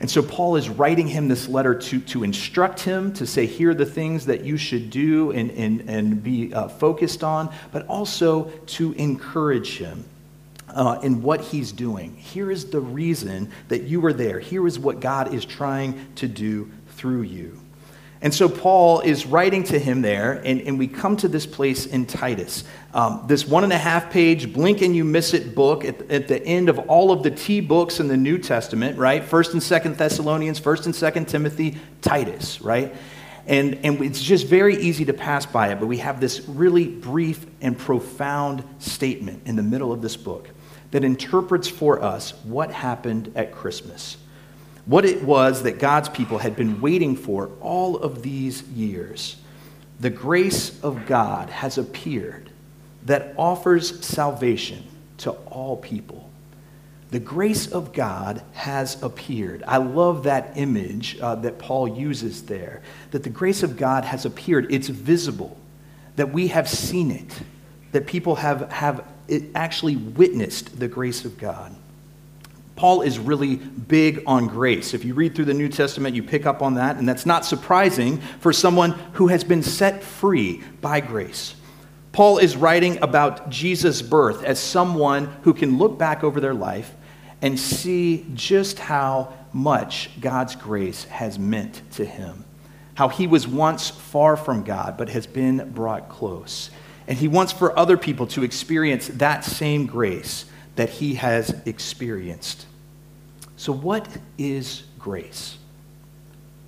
And 0.00 0.10
so 0.10 0.22
Paul 0.22 0.56
is 0.56 0.68
writing 0.68 1.06
him 1.06 1.28
this 1.28 1.48
letter 1.48 1.74
to, 1.74 2.00
to 2.00 2.24
instruct 2.24 2.80
him, 2.80 3.12
to 3.14 3.26
say, 3.26 3.46
here 3.46 3.70
are 3.70 3.74
the 3.74 3.86
things 3.86 4.26
that 4.26 4.44
you 4.44 4.56
should 4.56 4.90
do 4.90 5.30
and, 5.30 5.50
and, 5.52 5.88
and 5.88 6.22
be 6.22 6.52
uh, 6.52 6.68
focused 6.68 7.22
on, 7.22 7.54
but 7.72 7.86
also 7.86 8.50
to 8.66 8.92
encourage 8.94 9.78
him. 9.78 10.04
Uh, 10.66 10.98
in 11.04 11.22
what 11.22 11.40
he's 11.40 11.70
doing. 11.70 12.16
Here 12.16 12.50
is 12.50 12.64
the 12.64 12.80
reason 12.80 13.52
that 13.68 13.82
you 13.82 14.04
are 14.06 14.12
there. 14.12 14.40
Here 14.40 14.66
is 14.66 14.76
what 14.76 14.98
God 14.98 15.32
is 15.32 15.44
trying 15.44 16.12
to 16.16 16.26
do 16.26 16.68
through 16.96 17.22
you. 17.22 17.60
And 18.24 18.32
so 18.32 18.48
Paul 18.48 19.00
is 19.00 19.26
writing 19.26 19.64
to 19.64 19.78
him 19.78 20.00
there, 20.00 20.40
and, 20.46 20.58
and 20.62 20.78
we 20.78 20.88
come 20.88 21.14
to 21.18 21.28
this 21.28 21.44
place 21.44 21.84
in 21.84 22.06
Titus. 22.06 22.64
Um, 22.94 23.22
this 23.26 23.46
one 23.46 23.64
and 23.64 23.72
a 23.72 23.76
half 23.78 24.10
page, 24.10 24.50
blink 24.50 24.80
and 24.80 24.96
you 24.96 25.04
miss 25.04 25.34
it 25.34 25.54
book 25.54 25.84
at, 25.84 26.10
at, 26.10 26.26
the 26.26 26.42
end 26.42 26.70
of 26.70 26.78
all 26.88 27.12
of 27.12 27.22
the 27.22 27.30
T 27.30 27.60
books 27.60 28.00
in 28.00 28.08
the 28.08 28.16
New 28.16 28.38
Testament, 28.38 28.98
right? 28.98 29.22
First 29.22 29.52
and 29.52 29.62
Second 29.62 29.98
Thessalonians, 29.98 30.58
First 30.58 30.86
and 30.86 30.96
Second 30.96 31.28
Timothy, 31.28 31.76
Titus, 32.00 32.62
right? 32.62 32.94
And, 33.46 33.74
and 33.84 34.00
it's 34.00 34.22
just 34.22 34.46
very 34.46 34.76
easy 34.78 35.04
to 35.04 35.12
pass 35.12 35.44
by 35.44 35.68
it, 35.68 35.78
but 35.78 35.84
we 35.84 35.98
have 35.98 36.18
this 36.18 36.48
really 36.48 36.88
brief 36.88 37.44
and 37.60 37.78
profound 37.78 38.64
statement 38.78 39.42
in 39.44 39.54
the 39.54 39.62
middle 39.62 39.92
of 39.92 40.00
this 40.00 40.16
book 40.16 40.48
that 40.92 41.04
interprets 41.04 41.68
for 41.68 42.02
us 42.02 42.30
what 42.44 42.70
happened 42.70 43.32
at 43.34 43.52
Christmas 43.52 44.16
what 44.86 45.04
it 45.04 45.22
was 45.22 45.62
that 45.62 45.78
God's 45.78 46.08
people 46.08 46.38
had 46.38 46.56
been 46.56 46.80
waiting 46.80 47.16
for 47.16 47.50
all 47.60 47.96
of 47.96 48.22
these 48.22 48.62
years. 48.64 49.36
The 50.00 50.10
grace 50.10 50.82
of 50.82 51.06
God 51.06 51.48
has 51.50 51.78
appeared 51.78 52.50
that 53.04 53.34
offers 53.36 54.04
salvation 54.04 54.84
to 55.18 55.30
all 55.30 55.76
people. 55.76 56.30
The 57.10 57.20
grace 57.20 57.70
of 57.70 57.92
God 57.92 58.42
has 58.54 59.00
appeared. 59.02 59.62
I 59.68 59.76
love 59.76 60.24
that 60.24 60.56
image 60.56 61.18
uh, 61.20 61.36
that 61.36 61.58
Paul 61.58 61.86
uses 61.86 62.42
there, 62.42 62.82
that 63.12 63.22
the 63.22 63.30
grace 63.30 63.62
of 63.62 63.76
God 63.76 64.04
has 64.04 64.24
appeared. 64.24 64.66
It's 64.72 64.88
visible, 64.88 65.56
that 66.16 66.32
we 66.32 66.48
have 66.48 66.68
seen 66.68 67.10
it, 67.10 67.40
that 67.92 68.06
people 68.06 68.34
have, 68.36 68.70
have 68.72 69.04
actually 69.54 69.96
witnessed 69.96 70.78
the 70.78 70.88
grace 70.88 71.24
of 71.24 71.38
God. 71.38 71.74
Paul 72.76 73.02
is 73.02 73.18
really 73.18 73.56
big 73.56 74.22
on 74.26 74.48
grace. 74.48 74.94
If 74.94 75.04
you 75.04 75.14
read 75.14 75.34
through 75.34 75.44
the 75.44 75.54
New 75.54 75.68
Testament, 75.68 76.16
you 76.16 76.22
pick 76.22 76.44
up 76.44 76.60
on 76.60 76.74
that, 76.74 76.96
and 76.96 77.08
that's 77.08 77.24
not 77.24 77.44
surprising 77.44 78.18
for 78.40 78.52
someone 78.52 78.92
who 79.12 79.28
has 79.28 79.44
been 79.44 79.62
set 79.62 80.02
free 80.02 80.62
by 80.80 81.00
grace. 81.00 81.54
Paul 82.10 82.38
is 82.38 82.56
writing 82.56 83.00
about 83.02 83.50
Jesus' 83.50 84.02
birth 84.02 84.44
as 84.44 84.58
someone 84.58 85.26
who 85.42 85.54
can 85.54 85.78
look 85.78 85.98
back 85.98 86.24
over 86.24 86.40
their 86.40 86.54
life 86.54 86.94
and 87.42 87.58
see 87.58 88.26
just 88.34 88.78
how 88.78 89.32
much 89.52 90.10
God's 90.20 90.56
grace 90.56 91.04
has 91.04 91.38
meant 91.38 91.82
to 91.92 92.04
him. 92.04 92.44
How 92.94 93.08
he 93.08 93.26
was 93.26 93.46
once 93.46 93.90
far 93.90 94.36
from 94.36 94.62
God, 94.62 94.96
but 94.96 95.08
has 95.08 95.26
been 95.26 95.70
brought 95.72 96.08
close. 96.08 96.70
And 97.06 97.18
he 97.18 97.28
wants 97.28 97.52
for 97.52 97.76
other 97.78 97.96
people 97.96 98.26
to 98.28 98.44
experience 98.44 99.08
that 99.08 99.44
same 99.44 99.86
grace 99.86 100.46
that 100.76 100.90
he 100.90 101.14
has 101.14 101.54
experienced. 101.66 102.66
So, 103.56 103.72
what 103.72 104.08
is 104.36 104.84
grace? 104.98 105.58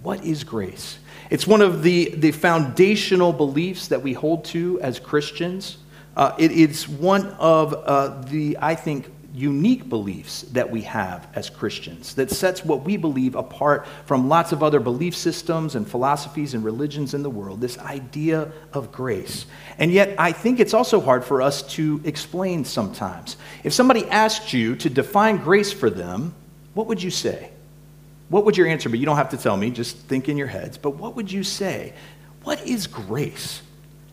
What 0.02 0.24
is 0.24 0.44
grace? 0.44 0.98
It's 1.30 1.46
one 1.46 1.60
of 1.60 1.82
the, 1.82 2.10
the 2.10 2.30
foundational 2.30 3.32
beliefs 3.32 3.88
that 3.88 4.02
we 4.02 4.12
hold 4.12 4.44
to 4.46 4.80
as 4.80 5.00
Christians. 5.00 5.78
Uh, 6.16 6.34
it 6.38 6.52
is 6.52 6.88
one 6.88 7.26
of 7.38 7.74
uh, 7.74 8.22
the, 8.22 8.56
I 8.60 8.74
think, 8.74 9.10
unique 9.36 9.86
beliefs 9.86 10.42
that 10.52 10.70
we 10.70 10.80
have 10.80 11.28
as 11.34 11.50
Christians 11.50 12.14
that 12.14 12.30
sets 12.30 12.64
what 12.64 12.84
we 12.84 12.96
believe 12.96 13.34
apart 13.34 13.86
from 14.06 14.30
lots 14.30 14.50
of 14.50 14.62
other 14.62 14.80
belief 14.80 15.14
systems 15.14 15.74
and 15.74 15.86
philosophies 15.86 16.54
and 16.54 16.64
religions 16.64 17.12
in 17.12 17.22
the 17.22 17.28
world, 17.28 17.60
this 17.60 17.76
idea 17.78 18.50
of 18.72 18.90
grace. 18.90 19.44
And 19.76 19.92
yet, 19.92 20.14
I 20.18 20.32
think 20.32 20.58
it's 20.58 20.72
also 20.72 21.00
hard 21.00 21.22
for 21.22 21.42
us 21.42 21.60
to 21.74 22.00
explain 22.04 22.64
sometimes. 22.64 23.36
If 23.62 23.74
somebody 23.74 24.06
asked 24.06 24.54
you 24.54 24.74
to 24.76 24.88
define 24.88 25.36
grace 25.36 25.70
for 25.70 25.90
them, 25.90 26.34
what 26.72 26.86
would 26.86 27.02
you 27.02 27.10
say? 27.10 27.50
What 28.30 28.46
would 28.46 28.56
your 28.56 28.66
answer 28.66 28.88
be? 28.88 28.98
You 28.98 29.06
don't 29.06 29.18
have 29.18 29.30
to 29.30 29.36
tell 29.36 29.56
me, 29.56 29.70
just 29.70 29.98
think 29.98 30.30
in 30.30 30.38
your 30.38 30.46
heads. 30.46 30.78
But 30.78 30.96
what 30.96 31.14
would 31.14 31.30
you 31.30 31.42
say? 31.42 31.92
What 32.42 32.66
is 32.66 32.86
grace? 32.86 33.60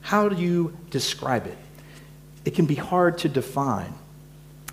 How 0.01 0.27
do 0.27 0.35
you 0.35 0.77
describe 0.89 1.47
it? 1.47 1.57
It 2.43 2.55
can 2.55 2.65
be 2.65 2.75
hard 2.75 3.19
to 3.19 3.29
define. 3.29 3.93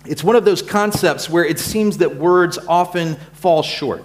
It's 0.05 0.23
one 0.23 0.35
of 0.35 0.45
those 0.45 0.61
concepts 0.61 1.29
where 1.29 1.45
it 1.45 1.59
seems 1.59 1.99
that 1.99 2.15
words 2.15 2.57
often 2.67 3.15
fall 3.33 3.61
short. 3.61 4.03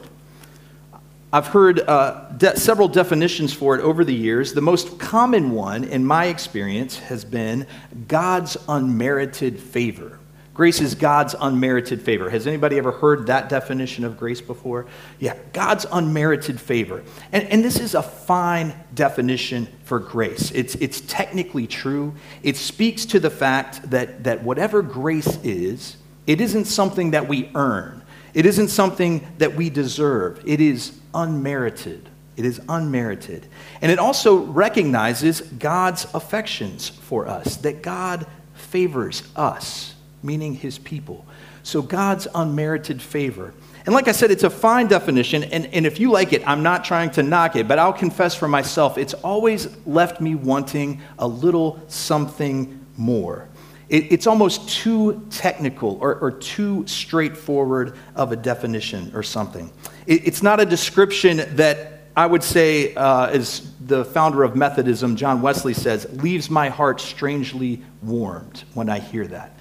I've 1.33 1.49
heard 1.49 1.81
uh, 1.81 2.31
de- 2.37 2.59
several 2.59 2.88
definitions 2.88 3.53
for 3.53 3.76
it 3.76 3.83
over 3.83 4.05
the 4.05 4.15
years. 4.15 4.53
The 4.53 4.61
most 4.61 4.99
common 4.99 5.50
one, 5.50 5.85
in 5.85 6.05
my 6.05 6.26
experience, 6.26 6.99
has 6.99 7.25
been 7.25 7.67
God's 8.09 8.57
unmerited 8.69 9.59
favor. 9.59 10.19
Grace 10.56 10.80
is 10.80 10.94
God's 10.94 11.34
unmerited 11.38 12.00
favor. 12.00 12.30
Has 12.30 12.46
anybody 12.46 12.78
ever 12.78 12.90
heard 12.90 13.26
that 13.26 13.50
definition 13.50 14.04
of 14.06 14.16
grace 14.16 14.40
before? 14.40 14.86
Yeah, 15.18 15.36
God's 15.52 15.84
unmerited 15.92 16.58
favor. 16.58 17.04
And, 17.30 17.46
and 17.48 17.62
this 17.62 17.78
is 17.78 17.94
a 17.94 18.02
fine 18.02 18.72
definition 18.94 19.68
for 19.84 19.98
grace. 19.98 20.50
It's, 20.52 20.75
it's 20.76 21.02
technically 21.02 21.66
true. 21.66 22.14
It 22.42 22.56
speaks 22.56 23.04
to 23.04 23.20
the 23.20 23.28
fact 23.28 23.90
that, 23.90 24.25
that 24.25 24.44
whatever 24.44 24.80
grace 24.80 25.36
is, 25.44 25.98
it 26.26 26.40
isn't 26.40 26.64
something 26.64 27.10
that 27.10 27.28
we 27.28 27.50
earn, 27.54 28.02
it 28.32 28.46
isn't 28.46 28.68
something 28.68 29.26
that 29.36 29.56
we 29.56 29.68
deserve. 29.68 30.42
It 30.46 30.62
is 30.62 30.98
unmerited. 31.12 32.08
It 32.38 32.46
is 32.46 32.62
unmerited. 32.66 33.46
And 33.82 33.92
it 33.92 33.98
also 33.98 34.38
recognizes 34.38 35.42
God's 35.42 36.06
affections 36.14 36.88
for 36.88 37.28
us, 37.28 37.58
that 37.58 37.82
God 37.82 38.26
favors 38.54 39.22
us 39.36 39.96
meaning 40.26 40.54
his 40.54 40.78
people. 40.78 41.25
So 41.62 41.80
God's 41.80 42.26
unmerited 42.35 43.00
favor. 43.00 43.54
And 43.87 43.95
like 43.95 44.09
I 44.09 44.12
said, 44.12 44.33
it's 44.33 44.42
a 44.42 44.50
fine 44.50 44.88
definition, 44.88 45.45
and, 45.45 45.66
and 45.66 45.87
if 45.87 46.00
you 46.00 46.11
like 46.11 46.33
it, 46.33 46.47
I'm 46.47 46.64
not 46.64 46.85
trying 46.85 47.11
to 47.12 47.23
knock 47.23 47.54
it, 47.54 47.68
but 47.68 47.78
I'll 47.78 47.92
confess 47.92 48.35
for 48.35 48.49
myself, 48.49 48.99
it's 48.99 49.14
always 49.14 49.68
left 49.87 50.21
me 50.21 50.35
wanting 50.35 51.00
a 51.21 51.28
little 51.28 51.80
something 51.87 52.85
more. 52.97 53.49
It, 53.88 54.11
it's 54.11 54.26
almost 54.26 54.68
too 54.68 55.25
technical 55.30 55.99
or, 56.00 56.16
or, 56.16 56.33
too 56.33 56.85
straightforward 56.88 57.97
of 58.16 58.33
a 58.33 58.37
definition 58.37 59.12
or 59.14 59.23
something. 59.23 59.71
It, 60.09 60.26
it's 60.26 60.42
not 60.42 60.59
a 60.59 60.66
description 60.66 61.45
that 61.54 61.97
I 62.16 62.26
would 62.26 62.42
say, 62.42 62.95
uh, 62.95 63.26
as 63.26 63.71
the 63.78 64.04
founder 64.04 64.42
of 64.42 64.56
Methodism, 64.56 65.16
John 65.16 65.42
Wesley 65.42 65.75
says, 65.75 66.09
leaves 66.23 66.49
my 66.49 66.71
heart 66.71 67.00
strangely 67.00 67.83
warmed 68.02 68.64
when 68.75 68.88
I 68.88 68.99
hear 68.99 69.26
that. 69.28 69.55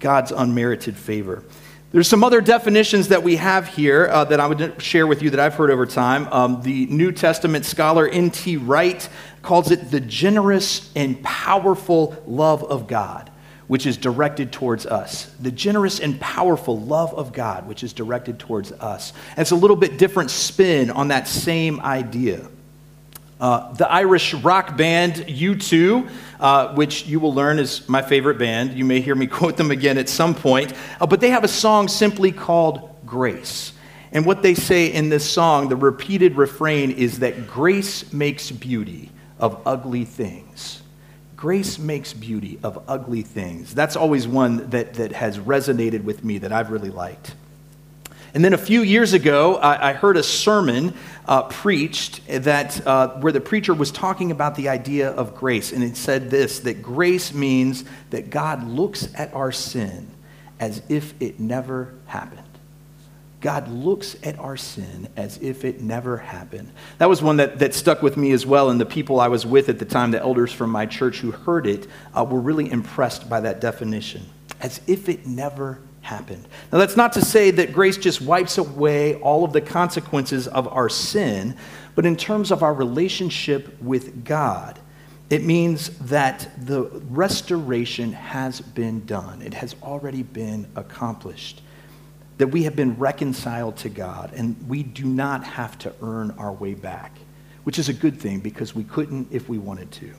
God's 0.00 0.32
unmerited 0.32 0.96
favor. 0.96 1.42
There's 1.92 2.08
some 2.08 2.24
other 2.24 2.40
definitions 2.40 3.08
that 3.08 3.22
we 3.22 3.36
have 3.36 3.68
here 3.68 4.08
uh, 4.08 4.24
that 4.24 4.40
I 4.40 4.46
would 4.46 4.82
share 4.82 5.06
with 5.06 5.22
you 5.22 5.30
that 5.30 5.40
I've 5.40 5.54
heard 5.54 5.70
over 5.70 5.86
time. 5.86 6.30
Um, 6.32 6.60
the 6.62 6.86
New 6.86 7.12
Testament 7.12 7.64
scholar 7.64 8.08
N.T. 8.08 8.56
Wright 8.58 9.08
calls 9.40 9.70
it 9.70 9.90
the 9.90 10.00
generous 10.00 10.90
and 10.96 11.22
powerful 11.22 12.22
love 12.26 12.64
of 12.64 12.88
God, 12.88 13.30
which 13.68 13.86
is 13.86 13.96
directed 13.96 14.52
towards 14.52 14.84
us. 14.84 15.32
The 15.40 15.52
generous 15.52 16.00
and 16.00 16.20
powerful 16.20 16.78
love 16.78 17.14
of 17.14 17.32
God, 17.32 17.68
which 17.68 17.84
is 17.84 17.92
directed 17.92 18.40
towards 18.40 18.72
us. 18.72 19.12
And 19.30 19.38
it's 19.38 19.52
a 19.52 19.56
little 19.56 19.76
bit 19.76 19.96
different 19.96 20.30
spin 20.30 20.90
on 20.90 21.08
that 21.08 21.28
same 21.28 21.80
idea. 21.80 22.48
Uh, 23.38 23.72
the 23.74 23.90
Irish 23.90 24.32
rock 24.34 24.76
band 24.76 25.14
U2, 25.14 26.10
uh, 26.40 26.74
which 26.74 27.06
you 27.06 27.20
will 27.20 27.34
learn 27.34 27.58
is 27.58 27.86
my 27.88 28.00
favorite 28.00 28.38
band. 28.38 28.72
You 28.72 28.84
may 28.84 29.00
hear 29.00 29.14
me 29.14 29.26
quote 29.38 29.56
them 29.56 29.70
again 29.70 29.98
at 29.98 30.08
some 30.08 30.34
point. 30.34 30.72
Uh, 31.00 31.06
but 31.06 31.20
they 31.20 31.30
have 31.30 31.44
a 31.44 31.48
song 31.48 31.88
simply 31.88 32.32
called 32.32 32.96
Grace. 33.04 33.72
And 34.12 34.24
what 34.24 34.42
they 34.42 34.54
say 34.54 34.86
in 34.86 35.10
this 35.10 35.28
song, 35.30 35.68
the 35.68 35.76
repeated 35.76 36.36
refrain 36.36 36.92
is 36.92 37.18
that 37.18 37.46
grace 37.46 38.12
makes 38.12 38.50
beauty 38.50 39.10
of 39.38 39.60
ugly 39.66 40.04
things. 40.04 40.82
Grace 41.36 41.78
makes 41.78 42.14
beauty 42.14 42.58
of 42.62 42.82
ugly 42.88 43.20
things. 43.20 43.74
That's 43.74 43.96
always 43.96 44.26
one 44.26 44.70
that, 44.70 44.94
that 44.94 45.12
has 45.12 45.38
resonated 45.38 46.04
with 46.04 46.24
me 46.24 46.38
that 46.38 46.52
I've 46.52 46.70
really 46.70 46.88
liked. 46.88 47.34
And 48.36 48.44
then 48.44 48.52
a 48.52 48.58
few 48.58 48.82
years 48.82 49.14
ago, 49.14 49.56
I, 49.56 49.88
I 49.88 49.92
heard 49.94 50.18
a 50.18 50.22
sermon 50.22 50.92
uh, 51.26 51.44
preached 51.44 52.20
that, 52.28 52.86
uh, 52.86 53.18
where 53.20 53.32
the 53.32 53.40
preacher 53.40 53.72
was 53.72 53.90
talking 53.90 54.30
about 54.30 54.56
the 54.56 54.68
idea 54.68 55.08
of 55.12 55.34
grace. 55.34 55.72
And 55.72 55.82
it 55.82 55.96
said 55.96 56.28
this 56.28 56.58
that 56.60 56.82
grace 56.82 57.32
means 57.32 57.86
that 58.10 58.28
God 58.28 58.68
looks 58.68 59.08
at 59.14 59.32
our 59.32 59.52
sin 59.52 60.06
as 60.60 60.82
if 60.90 61.14
it 61.18 61.40
never 61.40 61.94
happened. 62.04 62.42
God 63.40 63.68
looks 63.68 64.16
at 64.22 64.38
our 64.38 64.58
sin 64.58 65.08
as 65.16 65.38
if 65.38 65.64
it 65.64 65.80
never 65.80 66.18
happened. 66.18 66.70
That 66.98 67.08
was 67.08 67.22
one 67.22 67.38
that, 67.38 67.60
that 67.60 67.72
stuck 67.72 68.02
with 68.02 68.18
me 68.18 68.32
as 68.32 68.44
well. 68.44 68.68
And 68.68 68.78
the 68.78 68.84
people 68.84 69.18
I 69.18 69.28
was 69.28 69.46
with 69.46 69.70
at 69.70 69.78
the 69.78 69.86
time, 69.86 70.10
the 70.10 70.20
elders 70.20 70.52
from 70.52 70.68
my 70.68 70.84
church 70.84 71.20
who 71.20 71.30
heard 71.30 71.66
it, 71.66 71.86
uh, 72.14 72.22
were 72.22 72.40
really 72.40 72.70
impressed 72.70 73.30
by 73.30 73.40
that 73.40 73.62
definition. 73.62 74.26
As 74.60 74.82
if 74.86 75.08
it 75.08 75.26
never 75.26 75.80
happened. 76.06 76.46
Now, 76.72 76.78
that's 76.78 76.96
not 76.96 77.12
to 77.14 77.20
say 77.20 77.50
that 77.50 77.72
grace 77.72 77.98
just 77.98 78.22
wipes 78.22 78.58
away 78.58 79.16
all 79.16 79.44
of 79.44 79.52
the 79.52 79.60
consequences 79.60 80.48
of 80.48 80.68
our 80.68 80.88
sin, 80.88 81.56
but 81.94 82.06
in 82.06 82.16
terms 82.16 82.50
of 82.50 82.62
our 82.62 82.72
relationship 82.72 83.80
with 83.82 84.24
God, 84.24 84.78
it 85.28 85.42
means 85.42 85.90
that 85.98 86.48
the 86.64 86.84
restoration 87.10 88.12
has 88.12 88.60
been 88.60 89.04
done, 89.04 89.42
it 89.42 89.54
has 89.54 89.74
already 89.82 90.22
been 90.22 90.66
accomplished. 90.76 91.62
That 92.38 92.48
we 92.48 92.64
have 92.64 92.76
been 92.76 92.96
reconciled 92.98 93.76
to 93.78 93.88
God, 93.88 94.32
and 94.34 94.56
we 94.68 94.82
do 94.82 95.06
not 95.06 95.42
have 95.42 95.78
to 95.78 95.92
earn 96.02 96.32
our 96.32 96.52
way 96.52 96.74
back, 96.74 97.16
which 97.64 97.78
is 97.78 97.88
a 97.88 97.94
good 97.94 98.20
thing 98.20 98.40
because 98.40 98.74
we 98.74 98.84
couldn't 98.84 99.28
if 99.32 99.48
we 99.48 99.58
wanted 99.58 99.90
to. 99.92 100.12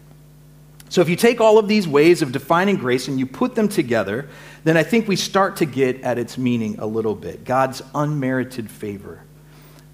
So, 0.89 1.01
if 1.01 1.09
you 1.09 1.15
take 1.15 1.41
all 1.41 1.57
of 1.57 1.67
these 1.67 1.87
ways 1.87 2.21
of 2.21 2.31
defining 2.31 2.77
grace 2.77 3.07
and 3.07 3.19
you 3.19 3.25
put 3.25 3.55
them 3.55 3.67
together, 3.67 4.29
then 4.63 4.77
I 4.77 4.83
think 4.83 5.07
we 5.07 5.15
start 5.15 5.57
to 5.57 5.65
get 5.65 6.01
at 6.01 6.17
its 6.17 6.37
meaning 6.37 6.79
a 6.79 6.85
little 6.85 7.15
bit 7.15 7.43
God's 7.43 7.81
unmerited 7.93 8.69
favor, 8.69 9.23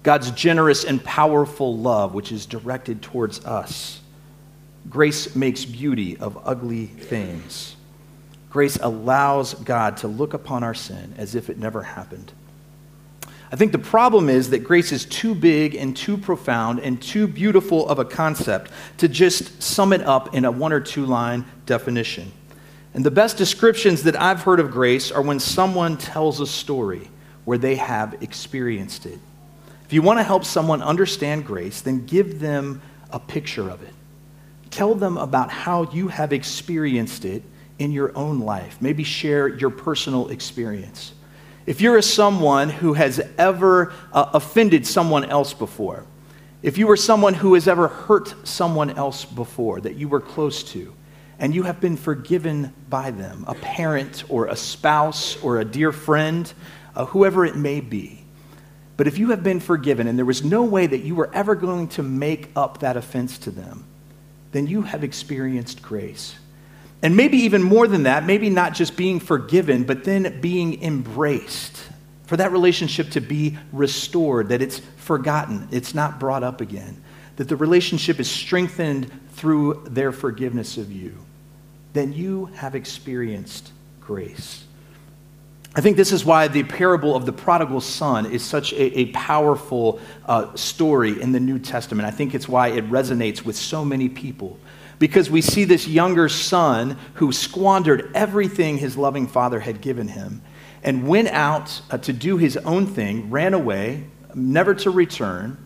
God's 0.02 0.30
generous 0.30 0.84
and 0.84 1.02
powerful 1.02 1.76
love, 1.76 2.14
which 2.14 2.30
is 2.30 2.46
directed 2.46 3.02
towards 3.02 3.44
us. 3.44 4.00
Grace 4.88 5.34
makes 5.34 5.64
beauty 5.64 6.16
of 6.18 6.38
ugly 6.44 6.86
things. 6.86 7.74
Grace 8.50 8.76
allows 8.80 9.54
God 9.54 9.96
to 9.98 10.08
look 10.08 10.34
upon 10.34 10.62
our 10.62 10.74
sin 10.74 11.14
as 11.16 11.34
if 11.34 11.50
it 11.50 11.58
never 11.58 11.82
happened. 11.82 12.32
I 13.54 13.56
think 13.56 13.70
the 13.70 13.78
problem 13.78 14.28
is 14.28 14.50
that 14.50 14.64
grace 14.64 14.90
is 14.90 15.04
too 15.04 15.32
big 15.32 15.76
and 15.76 15.96
too 15.96 16.16
profound 16.16 16.80
and 16.80 17.00
too 17.00 17.28
beautiful 17.28 17.88
of 17.88 18.00
a 18.00 18.04
concept 18.04 18.72
to 18.96 19.06
just 19.06 19.62
sum 19.62 19.92
it 19.92 20.02
up 20.02 20.34
in 20.34 20.44
a 20.44 20.50
one 20.50 20.72
or 20.72 20.80
two 20.80 21.06
line 21.06 21.44
definition. 21.64 22.32
And 22.94 23.06
the 23.06 23.12
best 23.12 23.36
descriptions 23.36 24.02
that 24.02 24.20
I've 24.20 24.42
heard 24.42 24.58
of 24.58 24.72
grace 24.72 25.12
are 25.12 25.22
when 25.22 25.38
someone 25.38 25.96
tells 25.96 26.40
a 26.40 26.48
story 26.48 27.08
where 27.44 27.56
they 27.56 27.76
have 27.76 28.20
experienced 28.24 29.06
it. 29.06 29.20
If 29.84 29.92
you 29.92 30.02
want 30.02 30.18
to 30.18 30.24
help 30.24 30.44
someone 30.44 30.82
understand 30.82 31.46
grace, 31.46 31.80
then 31.80 32.06
give 32.06 32.40
them 32.40 32.82
a 33.12 33.20
picture 33.20 33.70
of 33.70 33.84
it. 33.84 33.94
Tell 34.72 34.96
them 34.96 35.16
about 35.16 35.52
how 35.52 35.88
you 35.92 36.08
have 36.08 36.32
experienced 36.32 37.24
it 37.24 37.44
in 37.78 37.92
your 37.92 38.18
own 38.18 38.40
life. 38.40 38.78
Maybe 38.80 39.04
share 39.04 39.46
your 39.46 39.70
personal 39.70 40.30
experience. 40.30 41.12
If 41.66 41.80
you're 41.80 41.96
a 41.96 42.02
someone 42.02 42.68
who 42.68 42.92
has 42.92 43.20
ever 43.38 43.92
uh, 44.12 44.30
offended 44.34 44.86
someone 44.86 45.24
else 45.24 45.54
before, 45.54 46.04
if 46.62 46.76
you 46.76 46.86
were 46.86 46.96
someone 46.96 47.34
who 47.34 47.54
has 47.54 47.68
ever 47.68 47.88
hurt 47.88 48.34
someone 48.46 48.90
else 48.90 49.24
before 49.24 49.80
that 49.80 49.94
you 49.94 50.08
were 50.08 50.20
close 50.20 50.62
to, 50.72 50.94
and 51.38 51.54
you 51.54 51.62
have 51.64 51.80
been 51.80 51.96
forgiven 51.96 52.72
by 52.88 53.10
them, 53.10 53.44
a 53.46 53.54
parent 53.54 54.24
or 54.28 54.46
a 54.46 54.56
spouse 54.56 55.42
or 55.42 55.58
a 55.58 55.64
dear 55.64 55.90
friend, 55.90 56.52
uh, 56.94 57.06
whoever 57.06 57.44
it 57.44 57.56
may 57.56 57.80
be. 57.80 58.24
But 58.96 59.06
if 59.06 59.18
you 59.18 59.30
have 59.30 59.42
been 59.42 59.58
forgiven 59.58 60.06
and 60.06 60.16
there 60.16 60.24
was 60.24 60.44
no 60.44 60.62
way 60.62 60.86
that 60.86 61.02
you 61.02 61.14
were 61.14 61.30
ever 61.34 61.54
going 61.54 61.88
to 61.88 62.02
make 62.02 62.50
up 62.54 62.78
that 62.80 62.96
offense 62.96 63.38
to 63.38 63.50
them, 63.50 63.84
then 64.52 64.66
you 64.66 64.82
have 64.82 65.02
experienced 65.02 65.82
grace. 65.82 66.36
And 67.04 67.18
maybe 67.18 67.36
even 67.36 67.62
more 67.62 67.86
than 67.86 68.04
that, 68.04 68.24
maybe 68.24 68.48
not 68.48 68.72
just 68.72 68.96
being 68.96 69.20
forgiven, 69.20 69.84
but 69.84 70.04
then 70.04 70.40
being 70.40 70.82
embraced. 70.82 71.82
For 72.24 72.38
that 72.38 72.50
relationship 72.50 73.10
to 73.10 73.20
be 73.20 73.58
restored, 73.72 74.48
that 74.48 74.62
it's 74.62 74.80
forgotten, 74.96 75.68
it's 75.70 75.94
not 75.94 76.18
brought 76.18 76.42
up 76.42 76.62
again, 76.62 77.04
that 77.36 77.50
the 77.50 77.56
relationship 77.56 78.20
is 78.20 78.30
strengthened 78.30 79.12
through 79.32 79.84
their 79.86 80.12
forgiveness 80.12 80.78
of 80.78 80.90
you, 80.90 81.14
then 81.92 82.14
you 82.14 82.46
have 82.54 82.74
experienced 82.74 83.70
grace. 84.00 84.64
I 85.76 85.82
think 85.82 85.98
this 85.98 86.10
is 86.10 86.24
why 86.24 86.48
the 86.48 86.62
parable 86.62 87.14
of 87.14 87.26
the 87.26 87.32
prodigal 87.32 87.82
son 87.82 88.24
is 88.32 88.42
such 88.42 88.72
a, 88.72 89.00
a 89.00 89.06
powerful 89.12 90.00
uh, 90.24 90.54
story 90.54 91.20
in 91.20 91.32
the 91.32 91.40
New 91.40 91.58
Testament. 91.58 92.06
I 92.06 92.12
think 92.12 92.34
it's 92.34 92.48
why 92.48 92.68
it 92.68 92.88
resonates 92.90 93.44
with 93.44 93.56
so 93.56 93.84
many 93.84 94.08
people 94.08 94.58
because 94.98 95.30
we 95.30 95.40
see 95.40 95.64
this 95.64 95.86
younger 95.86 96.28
son 96.28 96.98
who 97.14 97.32
squandered 97.32 98.10
everything 98.14 98.78
his 98.78 98.96
loving 98.96 99.26
father 99.26 99.60
had 99.60 99.80
given 99.80 100.08
him 100.08 100.42
and 100.82 101.06
went 101.08 101.28
out 101.28 101.80
uh, 101.90 101.98
to 101.98 102.12
do 102.12 102.36
his 102.36 102.56
own 102.58 102.86
thing, 102.86 103.30
ran 103.30 103.54
away, 103.54 104.04
never 104.34 104.74
to 104.74 104.90
return, 104.90 105.56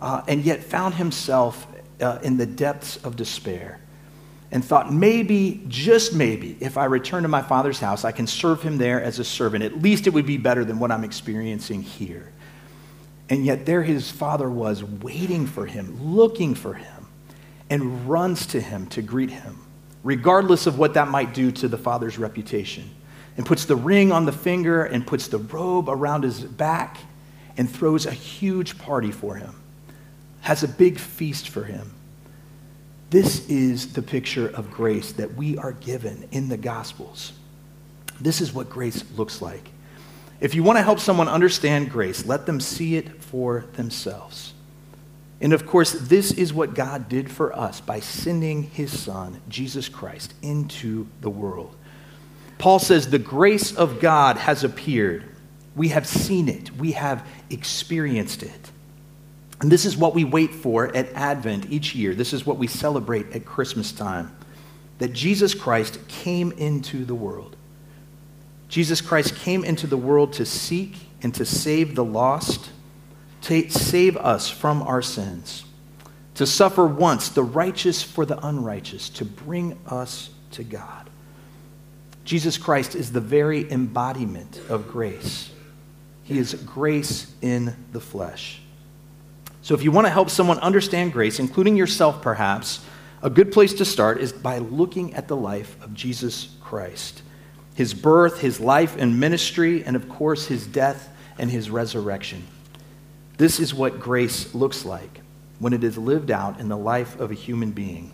uh, 0.00 0.22
and 0.28 0.44
yet 0.44 0.62
found 0.62 0.94
himself 0.94 1.66
uh, 2.00 2.18
in 2.22 2.36
the 2.36 2.46
depths 2.46 2.96
of 2.98 3.16
despair 3.16 3.80
and 4.52 4.62
thought, 4.62 4.92
maybe, 4.92 5.64
just 5.66 6.14
maybe, 6.14 6.58
if 6.60 6.76
I 6.76 6.84
return 6.84 7.22
to 7.22 7.28
my 7.28 7.40
father's 7.40 7.80
house, 7.80 8.04
I 8.04 8.12
can 8.12 8.26
serve 8.26 8.62
him 8.62 8.76
there 8.76 9.02
as 9.02 9.18
a 9.18 9.24
servant. 9.24 9.64
At 9.64 9.80
least 9.80 10.06
it 10.06 10.10
would 10.10 10.26
be 10.26 10.36
better 10.36 10.62
than 10.62 10.78
what 10.78 10.92
I'm 10.92 11.04
experiencing 11.04 11.80
here. 11.80 12.30
And 13.30 13.46
yet 13.46 13.64
there 13.64 13.82
his 13.82 14.10
father 14.10 14.50
was, 14.50 14.84
waiting 14.84 15.46
for 15.46 15.64
him, 15.64 16.14
looking 16.14 16.54
for 16.54 16.74
him, 16.74 17.01
and 17.72 18.06
runs 18.06 18.44
to 18.44 18.60
him 18.60 18.86
to 18.86 19.00
greet 19.00 19.30
him, 19.30 19.58
regardless 20.04 20.66
of 20.66 20.78
what 20.78 20.92
that 20.92 21.08
might 21.08 21.32
do 21.32 21.50
to 21.50 21.68
the 21.68 21.78
father's 21.78 22.18
reputation. 22.18 22.84
And 23.38 23.46
puts 23.46 23.64
the 23.64 23.76
ring 23.76 24.12
on 24.12 24.26
the 24.26 24.32
finger 24.32 24.84
and 24.84 25.06
puts 25.06 25.28
the 25.28 25.38
robe 25.38 25.88
around 25.88 26.24
his 26.24 26.42
back 26.42 26.98
and 27.56 27.70
throws 27.70 28.04
a 28.04 28.12
huge 28.12 28.76
party 28.76 29.10
for 29.10 29.36
him, 29.36 29.58
has 30.42 30.62
a 30.62 30.68
big 30.68 30.98
feast 30.98 31.48
for 31.48 31.64
him. 31.64 31.94
This 33.08 33.48
is 33.48 33.94
the 33.94 34.02
picture 34.02 34.48
of 34.48 34.70
grace 34.70 35.12
that 35.12 35.34
we 35.34 35.56
are 35.56 35.72
given 35.72 36.28
in 36.30 36.50
the 36.50 36.58
Gospels. 36.58 37.32
This 38.20 38.42
is 38.42 38.52
what 38.52 38.68
grace 38.68 39.02
looks 39.16 39.40
like. 39.40 39.70
If 40.40 40.54
you 40.54 40.62
want 40.62 40.76
to 40.76 40.82
help 40.82 41.00
someone 41.00 41.26
understand 41.26 41.90
grace, 41.90 42.26
let 42.26 42.44
them 42.44 42.60
see 42.60 42.96
it 42.96 43.22
for 43.22 43.64
themselves. 43.72 44.52
And 45.42 45.52
of 45.52 45.66
course, 45.66 45.90
this 45.90 46.30
is 46.30 46.54
what 46.54 46.72
God 46.74 47.08
did 47.08 47.28
for 47.28 47.54
us 47.54 47.80
by 47.80 47.98
sending 47.98 48.62
his 48.62 48.96
Son, 48.96 49.42
Jesus 49.48 49.88
Christ, 49.88 50.34
into 50.40 51.08
the 51.20 51.28
world. 51.28 51.74
Paul 52.58 52.78
says, 52.78 53.10
The 53.10 53.18
grace 53.18 53.74
of 53.74 53.98
God 53.98 54.36
has 54.36 54.62
appeared. 54.62 55.24
We 55.74 55.88
have 55.88 56.06
seen 56.06 56.48
it, 56.48 56.70
we 56.76 56.92
have 56.92 57.26
experienced 57.50 58.44
it. 58.44 58.70
And 59.60 59.70
this 59.70 59.84
is 59.84 59.96
what 59.96 60.14
we 60.14 60.24
wait 60.24 60.54
for 60.54 60.94
at 60.94 61.12
Advent 61.12 61.66
each 61.70 61.94
year. 61.94 62.14
This 62.14 62.32
is 62.32 62.46
what 62.46 62.58
we 62.58 62.66
celebrate 62.66 63.32
at 63.32 63.44
Christmas 63.44 63.92
time 63.92 64.36
that 64.98 65.12
Jesus 65.12 65.54
Christ 65.54 65.98
came 66.06 66.52
into 66.52 67.04
the 67.04 67.14
world. 67.14 67.56
Jesus 68.68 69.00
Christ 69.00 69.34
came 69.34 69.64
into 69.64 69.88
the 69.88 69.96
world 69.96 70.34
to 70.34 70.46
seek 70.46 70.94
and 71.22 71.34
to 71.34 71.44
save 71.44 71.96
the 71.96 72.04
lost, 72.04 72.70
to 73.42 73.68
save 73.70 74.16
us 74.16 74.48
from 74.48 74.82
our 74.82 75.02
sins, 75.02 75.64
to 76.34 76.46
suffer 76.46 76.86
once 76.86 77.28
the 77.28 77.42
righteous 77.42 78.02
for 78.02 78.24
the 78.24 78.44
unrighteous, 78.46 79.08
to 79.10 79.24
bring 79.24 79.78
us 79.86 80.30
to 80.52 80.64
God. 80.64 81.10
Jesus 82.24 82.56
Christ 82.56 82.94
is 82.94 83.12
the 83.12 83.20
very 83.20 83.70
embodiment 83.70 84.60
of 84.68 84.88
grace. 84.88 85.50
He 86.22 86.38
is 86.38 86.54
grace 86.54 87.34
in 87.42 87.74
the 87.92 88.00
flesh. 88.00 88.60
So, 89.62 89.74
if 89.74 89.82
you 89.82 89.90
want 89.90 90.06
to 90.06 90.12
help 90.12 90.30
someone 90.30 90.58
understand 90.58 91.12
grace, 91.12 91.38
including 91.38 91.76
yourself 91.76 92.22
perhaps, 92.22 92.84
a 93.22 93.30
good 93.30 93.52
place 93.52 93.74
to 93.74 93.84
start 93.84 94.18
is 94.20 94.32
by 94.32 94.58
looking 94.58 95.14
at 95.14 95.28
the 95.28 95.36
life 95.36 95.80
of 95.82 95.94
Jesus 95.94 96.56
Christ 96.60 97.22
his 97.74 97.94
birth, 97.94 98.40
his 98.40 98.60
life 98.60 98.96
and 98.98 99.18
ministry, 99.18 99.84
and 99.84 99.96
of 99.96 100.08
course, 100.08 100.46
his 100.46 100.66
death 100.66 101.08
and 101.38 101.50
his 101.50 101.70
resurrection. 101.70 102.46
This 103.42 103.58
is 103.58 103.74
what 103.74 103.98
grace 103.98 104.54
looks 104.54 104.84
like 104.84 105.20
when 105.58 105.72
it 105.72 105.82
is 105.82 105.98
lived 105.98 106.30
out 106.30 106.60
in 106.60 106.68
the 106.68 106.76
life 106.76 107.18
of 107.18 107.32
a 107.32 107.34
human 107.34 107.72
being. 107.72 108.12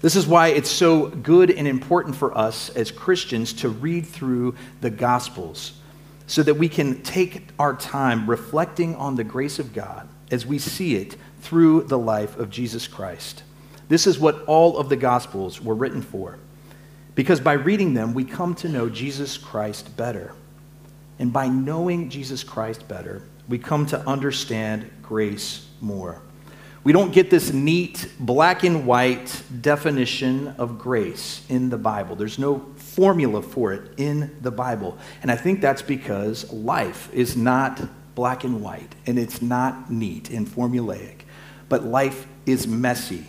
This 0.00 0.16
is 0.16 0.26
why 0.26 0.48
it's 0.48 0.68
so 0.68 1.06
good 1.06 1.52
and 1.52 1.68
important 1.68 2.16
for 2.16 2.36
us 2.36 2.68
as 2.70 2.90
Christians 2.90 3.52
to 3.52 3.68
read 3.68 4.04
through 4.04 4.56
the 4.80 4.90
Gospels 4.90 5.74
so 6.26 6.42
that 6.42 6.54
we 6.54 6.68
can 6.68 7.04
take 7.04 7.46
our 7.60 7.76
time 7.76 8.28
reflecting 8.28 8.96
on 8.96 9.14
the 9.14 9.22
grace 9.22 9.60
of 9.60 9.72
God 9.72 10.08
as 10.32 10.44
we 10.44 10.58
see 10.58 10.96
it 10.96 11.14
through 11.40 11.84
the 11.84 11.96
life 11.96 12.36
of 12.40 12.50
Jesus 12.50 12.88
Christ. 12.88 13.44
This 13.88 14.08
is 14.08 14.18
what 14.18 14.42
all 14.46 14.78
of 14.78 14.88
the 14.88 14.96
Gospels 14.96 15.60
were 15.60 15.76
written 15.76 16.02
for. 16.02 16.40
Because 17.14 17.38
by 17.38 17.52
reading 17.52 17.94
them, 17.94 18.14
we 18.14 18.24
come 18.24 18.56
to 18.56 18.68
know 18.68 18.88
Jesus 18.88 19.38
Christ 19.38 19.96
better. 19.96 20.34
And 21.20 21.32
by 21.32 21.46
knowing 21.46 22.10
Jesus 22.10 22.42
Christ 22.42 22.88
better, 22.88 23.22
we 23.52 23.58
come 23.58 23.84
to 23.84 24.00
understand 24.08 24.90
grace 25.02 25.66
more. 25.82 26.22
We 26.84 26.92
don't 26.94 27.12
get 27.12 27.28
this 27.28 27.52
neat 27.52 28.10
black 28.18 28.64
and 28.64 28.86
white 28.86 29.42
definition 29.60 30.48
of 30.56 30.78
grace 30.78 31.44
in 31.50 31.68
the 31.68 31.76
Bible. 31.76 32.16
There's 32.16 32.38
no 32.38 32.60
formula 32.76 33.42
for 33.42 33.74
it 33.74 33.92
in 33.98 34.38
the 34.40 34.50
Bible. 34.50 34.96
And 35.20 35.30
I 35.30 35.36
think 35.36 35.60
that's 35.60 35.82
because 35.82 36.50
life 36.50 37.12
is 37.12 37.36
not 37.36 37.78
black 38.14 38.44
and 38.44 38.62
white 38.62 38.94
and 39.04 39.18
it's 39.18 39.42
not 39.42 39.90
neat 39.90 40.30
and 40.30 40.48
formulaic, 40.48 41.24
but 41.68 41.84
life 41.84 42.26
is 42.46 42.66
messy. 42.66 43.26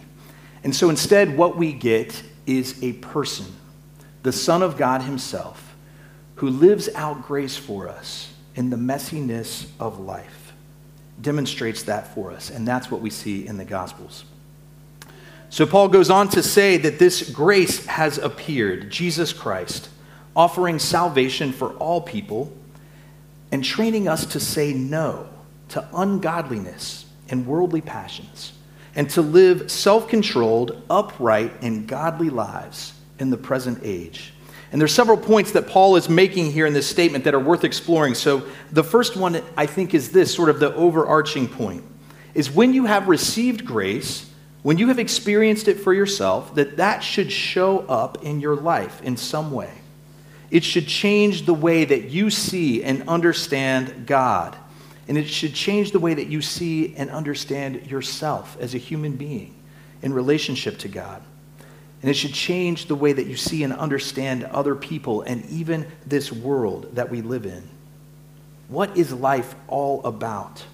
And 0.63 0.73
so 0.73 0.89
instead, 0.89 1.37
what 1.37 1.57
we 1.57 1.73
get 1.73 2.23
is 2.45 2.81
a 2.81 2.93
person, 2.93 3.47
the 4.21 4.31
Son 4.31 4.63
of 4.63 4.77
God 4.77 5.01
Himself, 5.01 5.75
who 6.35 6.49
lives 6.49 6.87
out 6.95 7.27
grace 7.27 7.57
for 7.57 7.89
us 7.89 8.32
in 8.55 8.69
the 8.69 8.77
messiness 8.77 9.67
of 9.79 9.99
life 9.99 10.53
demonstrates 11.21 11.83
that 11.83 12.13
for 12.13 12.31
us. 12.31 12.49
And 12.49 12.67
that's 12.67 12.89
what 12.91 13.01
we 13.01 13.09
see 13.09 13.45
in 13.45 13.57
the 13.57 13.65
Gospels. 13.65 14.25
So 15.49 15.65
Paul 15.65 15.87
goes 15.87 16.09
on 16.09 16.29
to 16.29 16.41
say 16.41 16.77
that 16.77 16.97
this 16.97 17.29
grace 17.29 17.85
has 17.85 18.17
appeared, 18.17 18.89
Jesus 18.89 19.31
Christ, 19.31 19.89
offering 20.35 20.79
salvation 20.79 21.51
for 21.51 21.73
all 21.73 22.01
people 22.01 22.51
and 23.51 23.63
training 23.63 24.07
us 24.07 24.25
to 24.27 24.39
say 24.39 24.73
no 24.73 25.29
to 25.69 25.87
ungodliness 25.93 27.05
and 27.29 27.45
worldly 27.45 27.81
passions 27.81 28.53
and 28.95 29.09
to 29.11 29.21
live 29.21 29.71
self 29.71 30.07
controlled, 30.07 30.81
upright, 30.89 31.53
and 31.61 31.87
godly 31.87 32.29
lives 32.29 32.93
in 33.19 33.29
the 33.29 33.37
present 33.37 33.79
age 33.83 34.32
and 34.73 34.81
there's 34.81 34.93
several 34.93 35.17
points 35.17 35.51
that 35.51 35.67
Paul 35.67 35.95
is 35.97 36.09
making 36.09 36.51
here 36.51 36.65
in 36.65 36.73
this 36.73 36.89
statement 36.89 37.25
that 37.25 37.35
are 37.35 37.39
worth 37.39 37.63
exploring. 37.63 38.15
So 38.15 38.47
the 38.71 38.83
first 38.83 39.15
one 39.15 39.39
I 39.55 39.67
think 39.67 39.93
is 39.93 40.11
this 40.11 40.33
sort 40.33 40.49
of 40.49 40.59
the 40.59 40.73
overarching 40.73 41.47
point 41.47 41.83
is 42.33 42.49
when 42.49 42.73
you 42.73 42.85
have 42.85 43.07
received 43.07 43.65
grace, 43.65 44.27
when 44.63 44.79
you 44.79 44.87
have 44.87 44.97
experienced 44.97 45.67
it 45.67 45.75
for 45.75 45.93
yourself, 45.93 46.55
that 46.55 46.77
that 46.77 47.03
should 47.03 47.31
show 47.31 47.81
up 47.81 48.23
in 48.23 48.41
your 48.41 48.55
life 48.55 48.99
in 49.03 49.15
some 49.15 49.51
way. 49.51 49.71
It 50.49 50.63
should 50.63 50.87
change 50.87 51.45
the 51.45 51.53
way 51.53 51.85
that 51.85 52.05
you 52.05 52.31
see 52.31 52.83
and 52.83 53.07
understand 53.07 54.07
God. 54.07 54.57
And 55.07 55.19
it 55.19 55.27
should 55.27 55.53
change 55.53 55.91
the 55.91 55.99
way 55.99 56.15
that 56.15 56.27
you 56.27 56.41
see 56.41 56.95
and 56.95 57.11
understand 57.11 57.91
yourself 57.91 58.57
as 58.59 58.73
a 58.73 58.79
human 58.79 59.17
being 59.17 59.53
in 60.01 60.13
relationship 60.13 60.79
to 60.79 60.87
God. 60.87 61.21
And 62.03 62.09
it 62.09 62.15
should 62.15 62.33
change 62.33 62.87
the 62.87 62.95
way 62.95 63.13
that 63.13 63.27
you 63.27 63.37
see 63.37 63.63
and 63.63 63.71
understand 63.71 64.43
other 64.43 64.75
people 64.75 65.21
and 65.21 65.45
even 65.45 65.87
this 66.05 66.33
world 66.33 66.93
that 66.95 67.09
we 67.09 67.21
live 67.21 67.45
in. 67.45 67.63
What 68.67 68.97
is 68.97 69.13
life 69.13 69.55
all 69.69 70.03
about? 70.05 70.65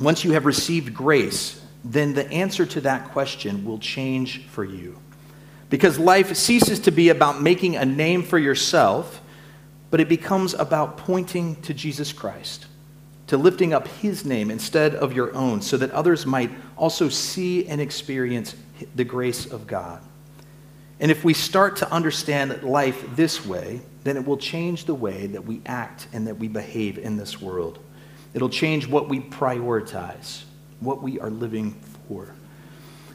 Once 0.00 0.24
you 0.24 0.32
have 0.32 0.44
received 0.44 0.92
grace, 0.92 1.62
then 1.84 2.14
the 2.14 2.28
answer 2.32 2.66
to 2.66 2.80
that 2.80 3.12
question 3.12 3.64
will 3.64 3.78
change 3.78 4.44
for 4.46 4.64
you. 4.64 4.98
Because 5.70 5.96
life 5.96 6.34
ceases 6.36 6.80
to 6.80 6.90
be 6.90 7.08
about 7.08 7.40
making 7.40 7.76
a 7.76 7.84
name 7.84 8.24
for 8.24 8.38
yourself, 8.38 9.22
but 9.92 10.00
it 10.00 10.08
becomes 10.08 10.54
about 10.54 10.96
pointing 10.96 11.54
to 11.62 11.72
Jesus 11.72 12.12
Christ, 12.12 12.66
to 13.28 13.36
lifting 13.36 13.72
up 13.72 13.86
his 13.86 14.24
name 14.24 14.50
instead 14.50 14.96
of 14.96 15.12
your 15.12 15.32
own, 15.36 15.62
so 15.62 15.76
that 15.76 15.92
others 15.92 16.26
might 16.26 16.50
also 16.76 17.08
see 17.08 17.68
and 17.68 17.80
experience 17.80 18.56
the 18.96 19.04
grace 19.04 19.46
of 19.46 19.68
God. 19.68 20.02
And 20.98 21.10
if 21.10 21.24
we 21.24 21.34
start 21.34 21.76
to 21.76 21.92
understand 21.92 22.62
life 22.62 23.04
this 23.14 23.44
way, 23.44 23.80
then 24.04 24.16
it 24.16 24.26
will 24.26 24.38
change 24.38 24.84
the 24.86 24.94
way 24.94 25.26
that 25.26 25.44
we 25.44 25.60
act 25.66 26.08
and 26.12 26.26
that 26.26 26.38
we 26.38 26.48
behave 26.48 26.96
in 26.98 27.16
this 27.16 27.40
world. 27.40 27.78
It'll 28.32 28.48
change 28.48 28.86
what 28.86 29.08
we 29.08 29.20
prioritize, 29.20 30.42
what 30.80 31.02
we 31.02 31.18
are 31.20 31.30
living 31.30 31.72
for. 32.08 32.34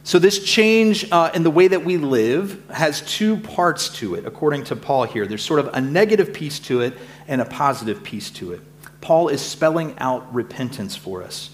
So, 0.04 0.18
this 0.18 0.42
change 0.42 1.10
uh, 1.12 1.30
in 1.32 1.44
the 1.44 1.50
way 1.50 1.68
that 1.68 1.84
we 1.84 1.96
live 1.96 2.68
has 2.70 3.02
two 3.02 3.36
parts 3.36 3.88
to 4.00 4.16
it, 4.16 4.26
according 4.26 4.64
to 4.64 4.76
Paul 4.76 5.04
here. 5.04 5.26
There's 5.26 5.44
sort 5.44 5.60
of 5.60 5.70
a 5.74 5.80
negative 5.80 6.34
piece 6.34 6.58
to 6.60 6.80
it 6.80 6.98
and 7.28 7.40
a 7.40 7.44
positive 7.44 8.02
piece 8.02 8.30
to 8.32 8.52
it. 8.52 8.60
Paul 9.00 9.28
is 9.28 9.40
spelling 9.40 9.96
out 9.98 10.32
repentance 10.34 10.96
for 10.96 11.22
us. 11.22 11.50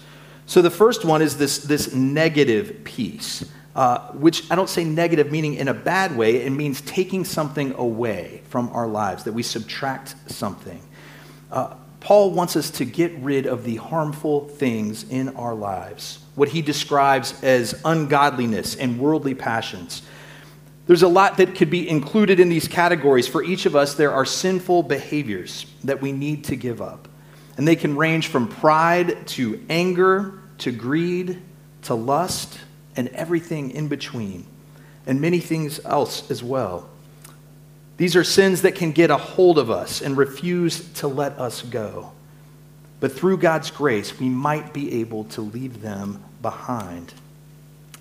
So, 0.47 0.63
the 0.63 0.71
first 0.71 1.05
one 1.05 1.21
is 1.21 1.37
this, 1.37 1.59
this 1.59 1.93
negative 1.93 2.83
piece 2.83 3.45
uh, 3.79 4.11
which 4.11 4.43
I 4.51 4.55
don't 4.55 4.67
say 4.67 4.83
negative 4.83 5.31
meaning 5.31 5.53
in 5.53 5.69
a 5.69 5.73
bad 5.73 6.17
way, 6.17 6.41
it 6.41 6.49
means 6.49 6.81
taking 6.81 7.23
something 7.23 7.73
away 7.75 8.41
from 8.49 8.67
our 8.73 8.89
lives, 8.89 9.23
that 9.23 9.31
we 9.31 9.41
subtract 9.41 10.15
something. 10.29 10.81
Uh, 11.49 11.75
Paul 12.01 12.31
wants 12.31 12.57
us 12.57 12.71
to 12.71 12.83
get 12.83 13.17
rid 13.19 13.47
of 13.47 13.63
the 13.63 13.77
harmful 13.77 14.49
things 14.49 15.05
in 15.09 15.29
our 15.37 15.55
lives, 15.55 16.19
what 16.35 16.49
he 16.49 16.61
describes 16.61 17.41
as 17.41 17.79
ungodliness 17.85 18.75
and 18.75 18.99
worldly 18.99 19.33
passions. 19.33 20.01
There's 20.85 21.03
a 21.03 21.07
lot 21.07 21.37
that 21.37 21.55
could 21.55 21.69
be 21.69 21.89
included 21.89 22.41
in 22.41 22.49
these 22.49 22.67
categories. 22.67 23.29
For 23.29 23.45
each 23.45 23.65
of 23.65 23.77
us, 23.77 23.93
there 23.93 24.11
are 24.11 24.25
sinful 24.25 24.83
behaviors 24.83 25.65
that 25.85 26.01
we 26.01 26.11
need 26.11 26.43
to 26.45 26.57
give 26.57 26.81
up. 26.81 27.07
And 27.55 27.65
they 27.65 27.77
can 27.77 27.95
range 27.95 28.27
from 28.27 28.49
pride 28.49 29.25
to 29.27 29.63
anger 29.69 30.41
to 30.57 30.73
greed 30.73 31.41
to 31.83 31.95
lust 31.95 32.59
and 32.95 33.07
everything 33.09 33.71
in 33.71 33.87
between, 33.87 34.45
and 35.05 35.21
many 35.21 35.39
things 35.39 35.79
else 35.85 36.29
as 36.31 36.43
well. 36.43 36.89
These 37.97 38.15
are 38.15 38.23
sins 38.23 38.61
that 38.61 38.75
can 38.75 38.91
get 38.91 39.11
a 39.11 39.17
hold 39.17 39.57
of 39.57 39.69
us 39.69 40.01
and 40.01 40.15
refuse 40.15 40.87
to 40.93 41.07
let 41.07 41.33
us 41.39 41.61
go. 41.61 42.13
but 42.99 43.11
through 43.13 43.37
God's 43.37 43.71
grace, 43.71 44.19
we 44.19 44.29
might 44.29 44.73
be 44.73 44.99
able 44.99 45.23
to 45.25 45.41
leave 45.41 45.81
them 45.81 46.23
behind. 46.41 47.13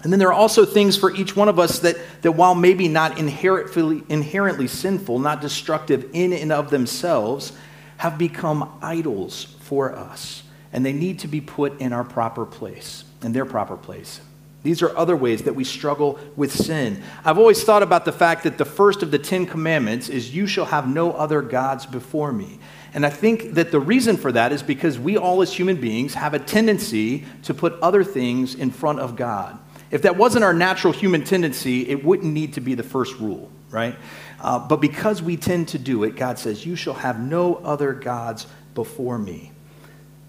And 0.02 0.12
then 0.12 0.18
there 0.18 0.28
are 0.28 0.32
also 0.32 0.64
things 0.64 0.96
for 0.96 1.14
each 1.14 1.34
one 1.34 1.48
of 1.48 1.58
us 1.58 1.80
that, 1.80 1.96
that 2.22 2.32
while 2.32 2.54
maybe 2.54 2.86
not 2.88 3.18
inherently, 3.18 4.02
inherently 4.08 4.68
sinful, 4.68 5.18
not 5.18 5.40
destructive 5.40 6.08
in 6.12 6.32
and 6.32 6.52
of 6.52 6.70
themselves, 6.70 7.52
have 7.96 8.16
become 8.16 8.78
idols 8.80 9.56
for 9.60 9.94
us. 9.94 10.44
And 10.72 10.84
they 10.84 10.92
need 10.92 11.20
to 11.20 11.28
be 11.28 11.40
put 11.40 11.80
in 11.80 11.92
our 11.92 12.04
proper 12.04 12.44
place, 12.44 13.04
in 13.22 13.32
their 13.32 13.46
proper 13.46 13.76
place. 13.76 14.20
These 14.62 14.82
are 14.82 14.96
other 14.96 15.16
ways 15.16 15.42
that 15.42 15.54
we 15.54 15.64
struggle 15.64 16.18
with 16.34 16.52
sin. 16.52 17.02
I've 17.24 17.38
always 17.38 17.62
thought 17.62 17.82
about 17.82 18.04
the 18.04 18.12
fact 18.12 18.42
that 18.42 18.58
the 18.58 18.64
first 18.64 19.02
of 19.02 19.10
the 19.10 19.18
Ten 19.18 19.46
Commandments 19.46 20.08
is, 20.08 20.34
You 20.34 20.46
shall 20.46 20.66
have 20.66 20.88
no 20.88 21.12
other 21.12 21.42
gods 21.42 21.86
before 21.86 22.32
me. 22.32 22.58
And 22.92 23.06
I 23.06 23.10
think 23.10 23.54
that 23.54 23.70
the 23.70 23.80
reason 23.80 24.16
for 24.16 24.32
that 24.32 24.50
is 24.50 24.62
because 24.62 24.98
we 24.98 25.16
all, 25.16 25.42
as 25.42 25.52
human 25.52 25.76
beings, 25.76 26.14
have 26.14 26.34
a 26.34 26.38
tendency 26.38 27.24
to 27.44 27.54
put 27.54 27.74
other 27.80 28.02
things 28.02 28.54
in 28.54 28.70
front 28.70 28.98
of 28.98 29.14
God. 29.14 29.58
If 29.90 30.02
that 30.02 30.16
wasn't 30.16 30.44
our 30.44 30.54
natural 30.54 30.92
human 30.92 31.24
tendency, 31.24 31.88
it 31.88 32.04
wouldn't 32.04 32.32
need 32.32 32.54
to 32.54 32.60
be 32.60 32.74
the 32.74 32.82
first 32.82 33.18
rule, 33.18 33.50
right? 33.70 33.96
Uh, 34.40 34.58
but 34.58 34.80
because 34.80 35.22
we 35.22 35.36
tend 35.36 35.68
to 35.68 35.78
do 35.78 36.02
it, 36.04 36.16
God 36.16 36.38
says, 36.38 36.66
You 36.66 36.76
shall 36.76 36.94
have 36.94 37.20
no 37.20 37.56
other 37.56 37.92
gods 37.92 38.46
before 38.74 39.18
me. 39.18 39.52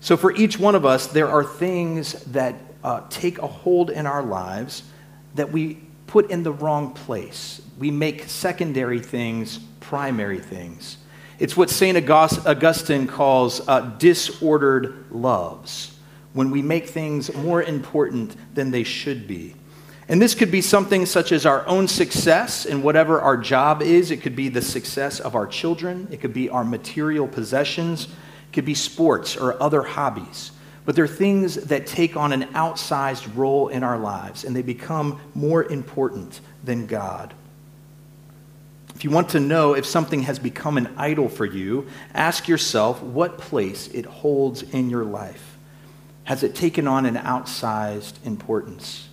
So 0.02 0.16
for 0.16 0.34
each 0.36 0.58
one 0.60 0.76
of 0.76 0.86
us, 0.86 1.08
there 1.08 1.28
are 1.28 1.44
things 1.44 2.14
that 2.26 2.56
uh, 2.84 3.02
take 3.10 3.40
a 3.40 3.48
hold 3.48 3.90
in 3.90 4.06
our 4.06 4.24
lives 4.24 4.84
that 5.36 5.52
we 5.52 5.82
put 6.08 6.32
in 6.32 6.44
the 6.44 6.52
wrong 6.52 6.94
place. 6.94 7.62
We 7.78 7.92
make 7.92 8.24
secondary 8.24 9.00
things 9.00 9.60
primary 9.80 10.40
things. 10.40 10.98
It's 11.40 11.58
what 11.58 11.70
St. 11.70 11.98
Augustine 11.98 13.08
calls 13.08 13.68
uh, 13.68 13.80
disordered 13.98 15.10
loves, 15.10 15.98
when 16.34 16.52
we 16.52 16.62
make 16.62 16.90
things 16.90 17.34
more 17.34 17.64
important 17.64 18.36
than 18.54 18.70
they 18.70 18.84
should 18.84 19.28
be. 19.28 19.56
And 20.08 20.22
this 20.22 20.36
could 20.36 20.52
be 20.52 20.62
something 20.62 21.06
such 21.06 21.32
as 21.32 21.46
our 21.46 21.66
own 21.68 21.88
success 21.88 22.66
in 22.66 22.84
whatever 22.84 23.22
our 23.22 23.38
job 23.38 23.82
is. 23.82 24.12
It 24.12 24.18
could 24.18 24.36
be 24.36 24.50
the 24.50 24.62
success 24.62 25.20
of 25.20 25.36
our 25.36 25.48
children. 25.48 26.08
It 26.12 26.20
could 26.20 26.34
be 26.34 26.50
our 26.50 26.64
material 26.64 27.28
possessions. 27.28 28.06
It 28.06 28.54
could 28.54 28.66
be 28.66 28.76
sports 28.76 29.38
or 29.38 29.62
other 29.62 29.82
hobbies. 29.82 30.52
But 30.86 30.96
they're 30.96 31.08
things 31.08 31.56
that 31.56 31.86
take 31.86 32.18
on 32.18 32.34
an 32.34 32.44
outsized 32.54 33.36
role 33.36 33.68
in 33.68 33.84
our 33.84 33.98
lives 33.98 34.44
and 34.44 34.56
they 34.56 34.62
become 34.62 35.20
more 35.36 35.64
important 35.64 36.42
than 36.64 36.88
God. 36.88 37.34
If 38.96 39.04
you 39.04 39.12
want 39.12 39.30
to 39.30 39.40
know 39.40 39.76
if 39.76 39.86
something 39.86 40.24
has 40.24 40.40
become 40.40 40.78
an 40.78 40.94
idol 40.98 41.30
for 41.30 41.46
you, 41.46 41.88
ask 42.14 42.48
yourself 42.48 43.02
what 43.02 43.38
place 43.38 43.88
it 43.88 44.06
holds 44.06 44.62
in 44.64 44.90
your 44.90 45.06
life. 45.06 45.58
Has 46.26 46.44
it 46.44 46.54
taken 46.54 46.88
on 46.88 47.06
an 47.06 47.16
outsized 47.16 48.14
importance? 48.26 49.08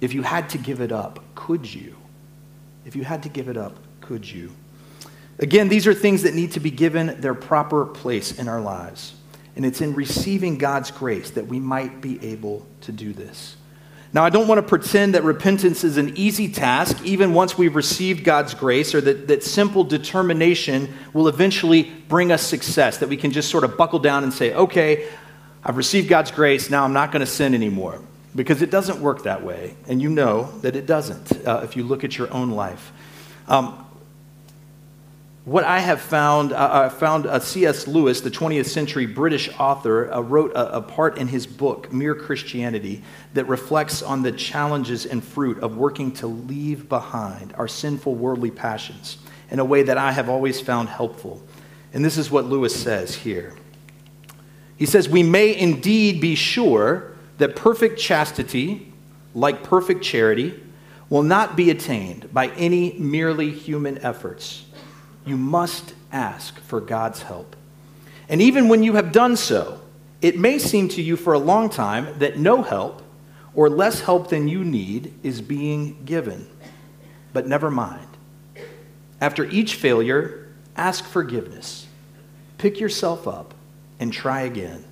If 0.00 0.14
you 0.14 0.22
had 0.22 0.50
to 0.50 0.58
give 0.58 0.80
it 0.80 0.92
up, 0.92 1.22
could 1.34 1.72
you? 1.72 1.96
If 2.84 2.96
you 2.96 3.04
had 3.04 3.22
to 3.24 3.28
give 3.28 3.48
it 3.48 3.56
up, 3.56 3.76
could 4.00 4.28
you? 4.30 4.52
Again, 5.38 5.68
these 5.68 5.86
are 5.86 5.94
things 5.94 6.22
that 6.22 6.34
need 6.34 6.52
to 6.52 6.60
be 6.60 6.70
given 6.70 7.20
their 7.20 7.34
proper 7.34 7.86
place 7.86 8.38
in 8.38 8.48
our 8.48 8.60
lives. 8.60 9.14
And 9.56 9.66
it's 9.66 9.80
in 9.80 9.94
receiving 9.94 10.58
God's 10.58 10.90
grace 10.90 11.30
that 11.30 11.46
we 11.46 11.60
might 11.60 12.00
be 12.00 12.24
able 12.24 12.66
to 12.82 12.92
do 12.92 13.12
this. 13.12 13.56
Now, 14.14 14.24
I 14.24 14.30
don't 14.30 14.46
want 14.46 14.58
to 14.58 14.62
pretend 14.62 15.14
that 15.14 15.24
repentance 15.24 15.84
is 15.84 15.96
an 15.96 16.16
easy 16.16 16.50
task, 16.50 17.02
even 17.02 17.32
once 17.32 17.56
we've 17.56 17.74
received 17.74 18.24
God's 18.24 18.52
grace, 18.52 18.94
or 18.94 19.00
that, 19.00 19.28
that 19.28 19.42
simple 19.42 19.84
determination 19.84 20.92
will 21.14 21.28
eventually 21.28 21.84
bring 22.08 22.30
us 22.30 22.42
success, 22.42 22.98
that 22.98 23.08
we 23.08 23.16
can 23.16 23.30
just 23.30 23.50
sort 23.50 23.64
of 23.64 23.78
buckle 23.78 23.98
down 23.98 24.22
and 24.22 24.32
say, 24.32 24.52
okay, 24.52 25.08
I've 25.64 25.78
received 25.78 26.08
God's 26.08 26.30
grace, 26.30 26.68
now 26.68 26.84
I'm 26.84 26.92
not 26.92 27.10
going 27.10 27.20
to 27.20 27.26
sin 27.26 27.54
anymore 27.54 28.02
because 28.34 28.62
it 28.62 28.70
doesn't 28.70 29.00
work 29.00 29.24
that 29.24 29.42
way. 29.44 29.74
And 29.88 30.00
you 30.00 30.10
know 30.10 30.50
that 30.60 30.76
it 30.76 30.86
doesn't 30.86 31.46
uh, 31.46 31.60
if 31.64 31.76
you 31.76 31.84
look 31.84 32.04
at 32.04 32.18
your 32.18 32.32
own 32.32 32.50
life. 32.50 32.92
Um, 33.48 33.81
what 35.44 35.64
I 35.64 35.80
have 35.80 36.00
found, 36.00 36.52
uh, 36.52 36.84
I 36.84 36.88
found 36.88 37.26
uh, 37.26 37.40
C.S. 37.40 37.88
Lewis, 37.88 38.20
the 38.20 38.30
20th 38.30 38.66
century 38.66 39.06
British 39.06 39.50
author, 39.58 40.12
uh, 40.12 40.20
wrote 40.20 40.52
a, 40.54 40.80
part 40.80 41.18
in 41.18 41.26
his 41.26 41.48
book, 41.48 41.92
Mere 41.92 42.14
Christianity, 42.14 43.02
that 43.34 43.48
reflects 43.48 44.02
on 44.02 44.22
the 44.22 44.30
challenges 44.30 45.04
and 45.04 45.22
fruit 45.22 45.58
of 45.58 45.76
working 45.76 46.12
to 46.12 46.28
leave 46.28 46.88
behind 46.88 47.54
our 47.54 47.66
sinful 47.66 48.14
worldly 48.14 48.52
passions 48.52 49.18
in 49.50 49.58
a 49.58 49.64
way 49.64 49.82
that 49.82 49.98
I 49.98 50.12
have 50.12 50.28
always 50.28 50.60
found 50.60 50.88
helpful. 50.88 51.42
And 51.92 52.04
this 52.04 52.16
is 52.16 52.30
what 52.30 52.44
Lewis 52.44 52.80
says 52.80 53.16
here. 53.16 53.52
He 54.76 54.86
says, 54.86 55.08
We 55.08 55.24
may 55.24 55.56
indeed 55.56 56.20
be 56.20 56.36
sure 56.36 57.12
that 57.38 57.56
perfect 57.56 57.98
chastity, 57.98 58.92
like 59.34 59.64
perfect 59.64 60.04
charity, 60.04 60.62
will 61.10 61.24
not 61.24 61.56
be 61.56 61.70
attained 61.70 62.32
by 62.32 62.48
any 62.50 62.92
merely 62.92 63.50
human 63.50 63.98
efforts. 63.98 64.64
You 65.24 65.36
must 65.36 65.94
ask 66.10 66.58
for 66.60 66.80
God's 66.80 67.22
help. 67.22 67.56
And 68.28 68.40
even 68.40 68.68
when 68.68 68.82
you 68.82 68.94
have 68.94 69.12
done 69.12 69.36
so, 69.36 69.80
it 70.20 70.38
may 70.38 70.58
seem 70.58 70.88
to 70.90 71.02
you 71.02 71.16
for 71.16 71.32
a 71.32 71.38
long 71.38 71.68
time 71.68 72.18
that 72.18 72.38
no 72.38 72.62
help 72.62 73.02
or 73.54 73.68
less 73.68 74.00
help 74.00 74.30
than 74.30 74.48
you 74.48 74.64
need 74.64 75.12
is 75.22 75.40
being 75.40 76.04
given. 76.04 76.46
But 77.32 77.46
never 77.46 77.70
mind. 77.70 78.06
After 79.20 79.44
each 79.44 79.74
failure, 79.74 80.48
ask 80.76 81.04
forgiveness. 81.04 81.86
Pick 82.58 82.80
yourself 82.80 83.28
up 83.28 83.54
and 84.00 84.12
try 84.12 84.42
again. 84.42 84.84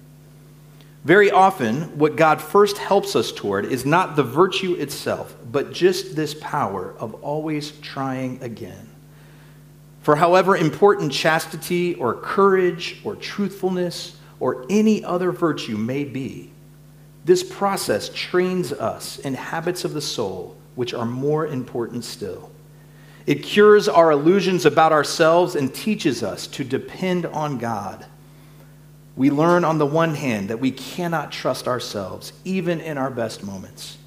Very 1.05 1.31
often, 1.31 1.99
what 1.99 2.17
God 2.17 2.43
first 2.43 2.77
helps 2.77 3.17
us 3.17 3.33
toward 3.33 3.65
is 3.65 3.87
not 3.87 4.17
the 4.17 4.23
virtue 4.23 4.75
itself, 4.75 5.35
but 5.51 5.73
just 5.73 6.15
this 6.15 6.35
power 6.35 6.95
of 6.99 7.15
always 7.25 7.71
trying 7.81 8.43
again. 8.43 8.90
For 10.01 10.17
however 10.17 10.57
important 10.57 11.13
chastity 11.13 11.95
or 11.95 12.15
courage 12.15 13.01
or 13.05 13.17
truthfulness 13.17 14.17
or 14.39 14.65
any 14.71 15.05
other 15.05 15.31
virtue 15.31 15.77
may 15.77 16.05
be, 16.05 16.51
this 17.25 17.43
process 17.43 18.11
trains 18.15 18.73
us 18.73 19.19
in 19.19 19.35
habits 19.35 19.85
of 19.85 19.93
the 19.93 20.01
soul 20.01 20.57
which 20.75 20.95
are 20.95 21.05
more 21.05 21.47
important 21.47 22.05
still. 22.05 22.51
It 23.27 23.43
cures 23.43 23.89
our 23.89 24.11
illusions 24.11 24.65
about 24.65 24.93
ourselves 24.93 25.55
and 25.55 25.75
teaches 25.75 26.23
us 26.23 26.47
to 26.49 26.65
depend 26.65 27.27
on 27.27 27.59
God 27.59 28.07
we 29.21 29.31
learn 29.31 29.65
on 29.65 29.77
the 29.77 29.85
one 29.85 30.15
hand 30.15 30.49
that 30.49 30.61
we 30.61 30.71
cannot 30.71 31.31
trust 31.31 31.69
ourselves, 31.69 32.33
even 32.45 32.81
in 32.81 32.97
our 32.97 33.11
best 33.11 33.43
moments. 33.43 33.99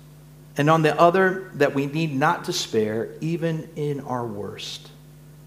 And 0.58 0.70
on 0.72 0.82
the 0.82 1.00
other, 1.00 1.52
that 1.54 1.76
we 1.76 1.86
need 1.86 2.16
not 2.16 2.44
despair, 2.44 3.10
even 3.22 3.70
in 3.76 4.00
our 4.00 4.26
worst, 4.26 4.90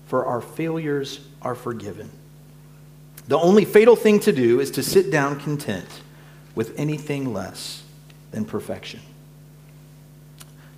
for 0.06 0.26
our 0.26 0.40
failures 0.40 1.20
are 1.42 1.54
forgiven. 1.54 2.10
The 3.28 3.38
only 3.38 3.64
fatal 3.64 3.96
thing 3.96 4.20
to 4.20 4.32
do 4.32 4.60
is 4.60 4.70
to 4.72 4.82
sit 4.82 5.10
down 5.10 5.40
content 5.40 5.88
with 6.54 6.78
anything 6.78 7.32
less 7.32 7.82
than 8.30 8.44
perfection. 8.44 9.00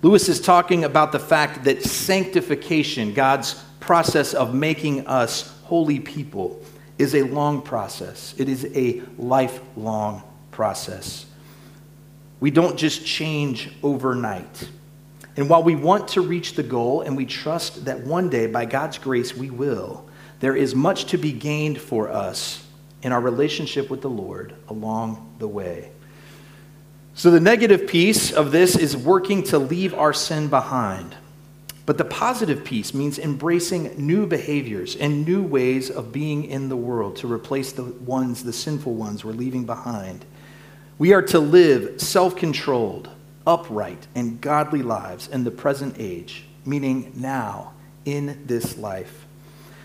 Lewis 0.01 0.29
is 0.29 0.39
talking 0.39 0.83
about 0.83 1.11
the 1.11 1.19
fact 1.19 1.63
that 1.65 1.83
sanctification, 1.83 3.13
God's 3.13 3.63
process 3.79 4.33
of 4.33 4.53
making 4.53 5.05
us 5.07 5.55
holy 5.63 5.99
people, 5.99 6.63
is 6.97 7.15
a 7.15 7.23
long 7.23 7.61
process, 7.61 8.33
it 8.37 8.49
is 8.49 8.65
a 8.75 9.01
lifelong 9.17 10.23
process. 10.51 11.25
We 12.39 12.51
don't 12.51 12.77
just 12.77 13.05
change 13.05 13.71
overnight. 13.83 14.69
And 15.37 15.49
while 15.49 15.63
we 15.63 15.75
want 15.75 16.09
to 16.09 16.21
reach 16.21 16.55
the 16.55 16.63
goal, 16.63 17.01
and 17.01 17.15
we 17.15 17.25
trust 17.25 17.85
that 17.85 18.01
one 18.01 18.29
day, 18.29 18.47
by 18.47 18.65
God's 18.65 18.97
grace, 18.97 19.35
we 19.35 19.49
will, 19.49 20.09
there 20.39 20.55
is 20.55 20.75
much 20.75 21.05
to 21.05 21.17
be 21.17 21.31
gained 21.31 21.79
for 21.79 22.09
us 22.09 22.65
in 23.01 23.11
our 23.11 23.21
relationship 23.21 23.89
with 23.89 24.01
the 24.01 24.09
Lord 24.09 24.55
along 24.67 25.35
the 25.39 25.47
way. 25.47 25.91
So, 27.13 27.31
the 27.31 27.39
negative 27.39 27.87
piece 27.87 28.31
of 28.31 28.51
this 28.51 28.77
is 28.77 28.95
working 28.95 29.43
to 29.43 29.59
leave 29.59 29.93
our 29.93 30.13
sin 30.13 30.47
behind. 30.47 31.15
But 31.85 31.97
the 31.97 32.05
positive 32.05 32.63
piece 32.63 32.93
means 32.93 33.17
embracing 33.17 33.95
new 33.97 34.27
behaviors 34.27 34.95
and 34.95 35.25
new 35.25 35.41
ways 35.41 35.89
of 35.89 36.11
being 36.11 36.45
in 36.45 36.69
the 36.69 36.77
world 36.77 37.15
to 37.17 37.31
replace 37.31 37.71
the 37.71 37.83
ones, 37.83 38.43
the 38.43 38.53
sinful 38.53 38.93
ones 38.93 39.25
we're 39.25 39.31
leaving 39.31 39.65
behind. 39.65 40.23
We 40.99 41.13
are 41.13 41.23
to 41.23 41.39
live 41.39 41.99
self 41.99 42.35
controlled, 42.35 43.09
upright, 43.45 44.07
and 44.15 44.39
godly 44.41 44.81
lives 44.81 45.27
in 45.27 45.43
the 45.43 45.51
present 45.51 45.95
age, 45.99 46.45
meaning 46.65 47.11
now, 47.15 47.73
in 48.05 48.45
this 48.45 48.77
life. 48.77 49.25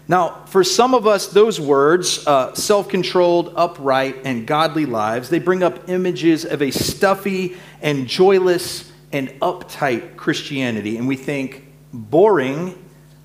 Now, 0.06 0.44
for 0.46 0.62
some 0.64 0.94
of 0.94 1.06
us, 1.06 1.28
those 1.28 1.58
words, 1.58 2.26
uh, 2.26 2.54
self 2.54 2.88
controlled, 2.88 3.54
upright, 3.56 4.16
and 4.24 4.46
godly 4.46 4.84
lives, 4.84 5.30
they 5.30 5.38
bring 5.38 5.62
up 5.62 5.88
images 5.88 6.44
of 6.44 6.60
a 6.60 6.70
stuffy 6.70 7.56
and 7.80 8.06
joyless 8.06 8.92
and 9.12 9.28
uptight 9.40 10.16
Christianity. 10.16 10.98
And 10.98 11.08
we 11.08 11.16
think, 11.16 11.66
boring. 11.92 12.80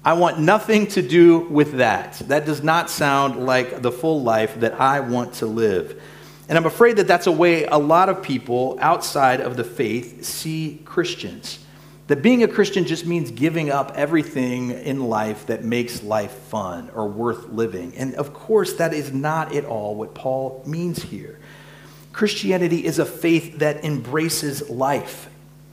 I 0.05 0.13
want 0.13 0.39
nothing 0.39 0.87
to 0.87 1.01
do 1.01 1.39
with 1.39 1.73
that. 1.73 2.13
That 2.19 2.45
does 2.45 2.63
not 2.63 2.89
sound 2.89 3.45
like 3.45 3.81
the 3.81 3.91
full 3.91 4.23
life 4.23 4.57
that 4.61 4.79
I 4.79 5.01
want 5.01 5.33
to 5.35 5.45
live. 5.45 6.01
And 6.49 6.57
I'm 6.57 6.65
afraid 6.65 6.97
that 6.97 7.07
that's 7.07 7.27
a 7.27 7.31
way 7.31 7.65
a 7.65 7.77
lot 7.77 8.09
of 8.09 8.23
people 8.23 8.77
outside 8.81 9.39
of 9.39 9.55
the 9.55 9.63
faith 9.63 10.25
see 10.25 10.81
Christians. 10.83 11.59
That 12.07 12.23
being 12.23 12.41
a 12.41 12.47
Christian 12.47 12.85
just 12.85 13.05
means 13.05 13.29
giving 13.29 13.69
up 13.69 13.91
everything 13.93 14.71
in 14.71 14.99
life 14.99 15.45
that 15.45 15.63
makes 15.63 16.01
life 16.01 16.31
fun 16.31 16.89
or 16.95 17.07
worth 17.07 17.49
living. 17.49 17.95
And 17.95 18.15
of 18.15 18.33
course, 18.33 18.73
that 18.73 18.95
is 18.95 19.13
not 19.13 19.53
at 19.53 19.63
all 19.63 19.93
what 19.93 20.15
Paul 20.15 20.63
means 20.65 21.03
here. 21.03 21.38
Christianity 22.13 22.83
is 22.83 22.97
a 22.97 23.05
faith 23.05 23.59
that 23.59 23.85
embraces 23.85 24.67
life, 24.71 25.29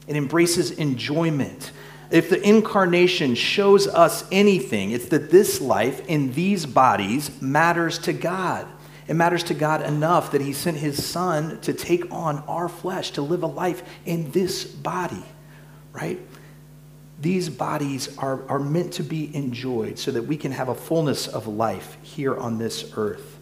it 0.07 0.15
embraces 0.15 0.69
enjoyment. 0.69 1.71
If 2.09 2.29
the 2.29 2.41
incarnation 2.41 3.35
shows 3.35 3.85
us 3.85 4.23
anything, 4.31 4.91
it's 4.91 5.07
that 5.07 5.29
this 5.29 5.59
life 5.59 6.07
in 6.07 6.31
these 6.33 6.65
bodies 6.65 7.41
matters 7.41 7.97
to 7.99 8.13
God. 8.13 8.65
It 9.07 9.15
matters 9.15 9.43
to 9.43 9.53
God 9.53 9.81
enough 9.81 10.31
that 10.31 10.41
He 10.41 10.53
sent 10.53 10.77
His 10.77 11.03
Son 11.03 11.59
to 11.61 11.73
take 11.73 12.11
on 12.11 12.39
our 12.47 12.67
flesh, 12.67 13.11
to 13.11 13.21
live 13.21 13.43
a 13.43 13.47
life 13.47 13.83
in 14.05 14.31
this 14.31 14.65
body, 14.65 15.23
right? 15.93 16.19
These 17.19 17.49
bodies 17.49 18.15
are, 18.17 18.47
are 18.49 18.59
meant 18.59 18.93
to 18.93 19.03
be 19.03 19.33
enjoyed 19.35 19.97
so 19.97 20.11
that 20.11 20.23
we 20.23 20.37
can 20.37 20.51
have 20.51 20.69
a 20.69 20.75
fullness 20.75 21.27
of 21.27 21.47
life 21.47 21.97
here 22.03 22.35
on 22.35 22.57
this 22.57 22.93
earth. 22.95 23.37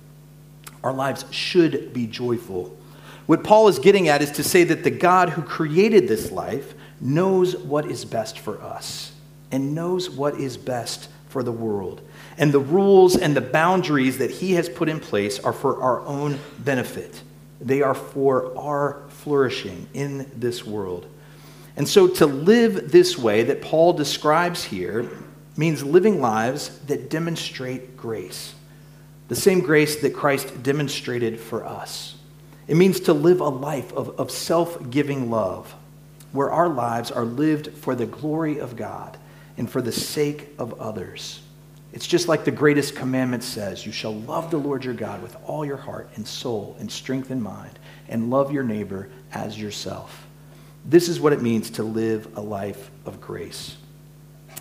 Our 0.84 0.94
lives 0.94 1.26
should 1.32 1.94
be 1.94 2.06
joyful. 2.08 2.78
What 3.26 3.44
Paul 3.44 3.68
is 3.68 3.80
getting 3.80 4.08
at 4.08 4.22
is 4.22 4.32
to 4.34 4.44
say 4.44 4.64
that 4.66 4.84
the 4.84 4.92
God 4.92 5.30
who 5.30 5.42
created 5.42 6.08
this 6.08 6.32
life 6.32 6.76
knows 7.02 7.58
what 7.58 7.88
is 7.88 8.06
best 8.06 8.38
for 8.38 8.62
us 8.62 9.12
and 9.52 9.74
knows 9.74 10.10
what 10.10 10.36
is 10.36 10.58
best 10.58 11.10
for 11.28 11.44
the 11.44 11.52
world. 11.52 12.02
And 12.38 12.52
the 12.52 12.60
rules 12.60 13.16
and 13.16 13.36
the 13.36 13.42
boundaries 13.42 14.18
that 14.18 14.32
he 14.32 14.54
has 14.54 14.68
put 14.68 14.90
in 14.90 15.00
place 15.00 15.40
are 15.40 15.54
for 15.54 15.82
our 15.82 16.02
own 16.02 16.40
benefit. 16.60 17.22
They 17.62 17.82
are 17.82 17.96
for 17.96 18.58
our 18.58 19.04
flourishing 19.10 19.88
in 19.94 20.30
this 20.36 20.66
world. 20.66 21.08
And 21.78 21.88
so 21.88 22.08
to 22.08 22.26
live 22.26 22.92
this 22.92 23.18
way 23.18 23.44
that 23.44 23.62
Paul 23.62 23.94
describes 23.94 24.64
here 24.64 25.10
means 25.58 25.84
living 25.84 26.22
lives 26.22 26.78
that 26.88 27.10
demonstrate 27.10 27.96
grace, 27.96 28.54
the 29.28 29.36
same 29.36 29.62
grace 29.62 29.98
that 30.02 30.14
Christ 30.14 30.64
demonstrated 30.64 31.40
for 31.40 31.66
us. 31.66 32.16
It 32.68 32.76
means 32.76 33.00
to 33.02 33.14
live 33.14 33.40
a 33.40 33.50
life 33.50 33.94
of, 33.94 34.20
of 34.20 34.32
self 34.32 34.90
giving 34.90 35.30
love, 35.30 35.74
where 36.32 36.52
our 36.52 36.68
lives 36.70 37.12
are 37.12 37.26
lived 37.26 37.70
for 37.78 37.96
the 37.96 38.06
glory 38.06 38.60
of 38.60 38.76
God 38.76 39.18
and 39.58 39.70
for 39.70 39.82
the 39.82 39.92
sake 39.92 40.50
of 40.58 40.80
others. 40.80 41.42
It's 41.96 42.06
just 42.06 42.28
like 42.28 42.44
the 42.44 42.52
greatest 42.52 42.94
commandment 42.94 43.42
says 43.42 43.86
you 43.86 43.94
shall 43.94 44.14
love 44.14 44.52
the 44.52 44.58
Lord 44.58 44.84
your 44.84 44.94
God 44.94 45.22
with 45.22 45.38
all 45.46 45.66
your 45.66 45.78
heart 45.78 46.10
and 46.16 46.28
soul 46.28 46.76
and 46.78 46.92
strength 46.92 47.32
and 47.32 47.42
mind, 47.42 47.80
and 48.10 48.30
love 48.30 48.52
your 48.52 48.64
neighbor 48.64 49.10
as 49.32 49.58
yourself. 49.58 50.28
This 50.84 51.08
is 51.08 51.22
what 51.22 51.32
it 51.32 51.42
means 51.42 51.70
to 51.72 51.84
live 51.84 52.28
a 52.36 52.42
life 52.42 52.92
of 53.06 53.22
grace. 53.22 53.78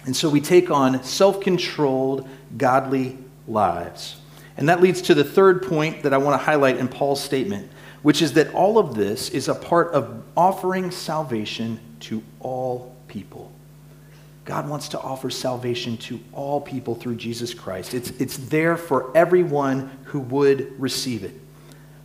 And 0.05 0.15
so 0.15 0.31
we 0.31 0.41
take 0.41 0.71
on 0.71 1.03
self 1.03 1.41
controlled, 1.41 2.29
godly 2.57 3.19
lives. 3.49 4.15
And 4.57 4.69
that 4.69 4.81
leads 4.81 5.03
to 5.03 5.15
the 5.15 5.25
third 5.25 5.65
point 5.65 6.05
that 6.05 6.15
I 6.15 6.19
want 6.19 6.41
to 6.41 6.45
highlight 6.45 6.77
in 6.77 6.87
Paul's 6.87 7.21
statement, 7.21 7.69
which 8.03 8.23
is 8.23 8.35
that 8.35 8.55
all 8.55 8.79
of 8.79 8.95
this 8.95 9.31
is 9.31 9.49
a 9.49 9.57
part 9.57 9.93
of 9.93 10.23
offering 10.37 10.93
salvation 10.93 11.81
to 11.99 12.23
all 12.39 12.95
people. 13.09 13.51
God 14.45 14.69
wants 14.69 14.89
to 14.91 15.01
offer 15.01 15.31
salvation 15.31 15.97
to 15.99 16.21
all 16.33 16.61
people 16.61 16.95
through 16.95 17.17
Jesus 17.17 17.55
Christ. 17.55 17.95
It's, 17.95 18.11
it's 18.11 18.37
there 18.37 18.77
for 18.77 19.17
everyone 19.17 19.91
who 20.05 20.21
would 20.21 20.79
receive 20.79 21.25
it, 21.25 21.35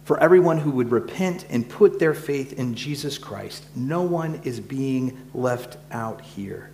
for 0.05 0.19
everyone 0.19 0.57
who 0.57 0.71
would 0.71 0.91
repent 0.91 1.45
and 1.49 1.67
put 1.67 1.99
their 1.99 2.13
faith 2.13 2.53
in 2.53 2.75
Jesus 2.75 3.17
Christ. 3.17 3.65
No 3.75 4.03
one 4.03 4.41
is 4.43 4.59
being 4.59 5.29
left 5.33 5.77
out 5.91 6.21
here. 6.21 6.71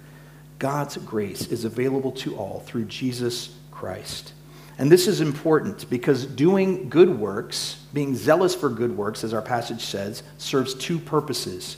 God's 0.59 0.97
grace 0.97 1.47
is 1.47 1.65
available 1.65 2.11
to 2.13 2.35
all 2.35 2.59
through 2.61 2.85
Jesus 2.85 3.55
Christ. 3.71 4.33
And 4.77 4.91
this 4.91 5.07
is 5.07 5.21
important 5.21 5.89
because 5.89 6.25
doing 6.25 6.89
good 6.89 7.17
works, 7.17 7.77
being 7.93 8.15
zealous 8.15 8.53
for 8.53 8.69
good 8.69 8.95
works, 8.95 9.23
as 9.23 9.33
our 9.33 9.41
passage 9.41 9.81
says, 9.81 10.21
serves 10.37 10.73
two 10.73 10.99
purposes. 10.99 11.77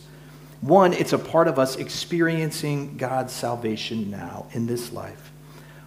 One, 0.61 0.93
it's 0.93 1.13
a 1.13 1.19
part 1.19 1.47
of 1.47 1.59
us 1.59 1.75
experiencing 1.75 2.97
God's 2.97 3.33
salvation 3.33 4.09
now 4.09 4.47
in 4.51 4.65
this 4.65 4.91
life. 4.91 5.31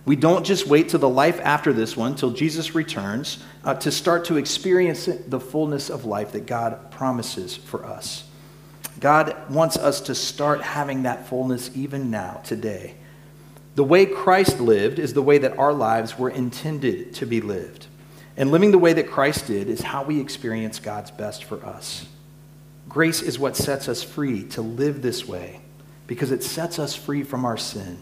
We 0.05 0.17
don't 0.17 0.47
just 0.47 0.67
wait 0.67 0.89
till 0.89 1.01
the 1.01 1.09
life 1.09 1.41
after 1.41 1.73
this 1.73 1.97
one, 1.97 2.15
till 2.15 2.31
Jesus 2.31 2.75
returns, 2.75 3.43
uh, 3.65 3.75
to 3.75 3.91
start 3.91 4.25
to 4.27 4.37
experience 4.37 5.07
the 5.27 5.41
fullness 5.41 5.91
of 5.91 6.05
life 6.05 6.33
that 6.33 6.47
God 6.47 6.91
promises 6.91 7.57
for 7.57 7.85
us. 7.85 8.25
God 8.99 9.37
wants 9.51 9.77
us 9.77 10.01
to 10.03 10.15
start 10.15 10.63
having 10.63 11.03
that 11.03 11.29
fullness 11.29 11.71
even 11.75 12.11
now, 12.11 12.41
today. 12.45 12.95
The 13.75 13.85
way 13.85 14.07
Christ 14.07 14.61
lived 14.61 14.99
is 14.99 15.15
the 15.15 15.23
way 15.23 15.39
that 15.39 15.59
our 15.59 15.73
lives 15.73 16.19
were 16.19 16.31
intended 16.31 17.15
to 17.15 17.27
be 17.27 17.41
lived. 17.41 17.87
And 18.37 18.51
living 18.51 18.71
the 18.71 18.79
way 18.79 18.93
that 18.95 19.11
Christ 19.11 19.47
did 19.47 19.69
is 19.69 19.81
how 19.81 20.03
we 20.03 20.21
experience 20.21 20.81
God's 20.81 21.11
best 21.11 21.45
for 21.45 21.65
us. 21.65 22.07
Grace 22.91 23.23
is 23.23 23.39
what 23.39 23.57
sets 23.57 23.89
us 23.89 24.03
free 24.03 24.43
to 24.43 24.63
live 24.63 25.01
this 25.01 25.27
way 25.27 25.61
because 26.09 26.33
it 26.33 26.43
sets 26.43 26.81
us 26.81 26.93
free 26.95 27.23
from 27.23 27.45
our 27.45 27.57
sin. 27.57 27.97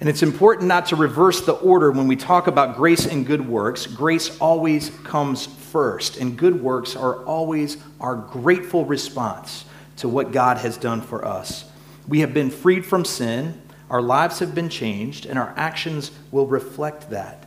And 0.00 0.08
it's 0.08 0.24
important 0.24 0.66
not 0.66 0.86
to 0.86 0.96
reverse 0.96 1.42
the 1.42 1.52
order 1.52 1.92
when 1.92 2.08
we 2.08 2.16
talk 2.16 2.48
about 2.48 2.76
grace 2.76 3.06
and 3.06 3.24
good 3.24 3.48
works. 3.48 3.86
Grace 3.86 4.36
always 4.40 4.90
comes 5.04 5.46
first, 5.46 6.16
and 6.16 6.36
good 6.36 6.60
works 6.60 6.96
are 6.96 7.24
always 7.24 7.76
our 8.00 8.16
grateful 8.16 8.84
response 8.84 9.64
to 9.98 10.08
what 10.08 10.32
God 10.32 10.58
has 10.58 10.76
done 10.76 11.00
for 11.00 11.24
us. 11.24 11.64
We 12.08 12.18
have 12.18 12.34
been 12.34 12.50
freed 12.50 12.84
from 12.84 13.04
sin, 13.04 13.62
our 13.88 14.02
lives 14.02 14.40
have 14.40 14.56
been 14.56 14.68
changed, 14.70 15.24
and 15.24 15.38
our 15.38 15.54
actions 15.56 16.10
will 16.32 16.48
reflect 16.48 17.10
that. 17.10 17.43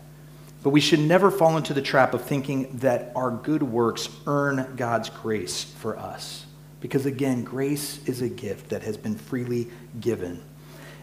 But 0.63 0.71
we 0.71 0.81
should 0.81 0.99
never 0.99 1.31
fall 1.31 1.57
into 1.57 1.73
the 1.73 1.81
trap 1.81 2.13
of 2.13 2.23
thinking 2.23 2.77
that 2.79 3.11
our 3.15 3.31
good 3.31 3.63
works 3.63 4.09
earn 4.25 4.73
God's 4.75 5.09
grace 5.09 5.63
for 5.63 5.97
us. 5.97 6.45
Because 6.81 7.05
again, 7.05 7.43
grace 7.43 8.05
is 8.07 8.21
a 8.21 8.29
gift 8.29 8.69
that 8.69 8.83
has 8.83 8.97
been 8.97 9.15
freely 9.15 9.69
given. 9.99 10.41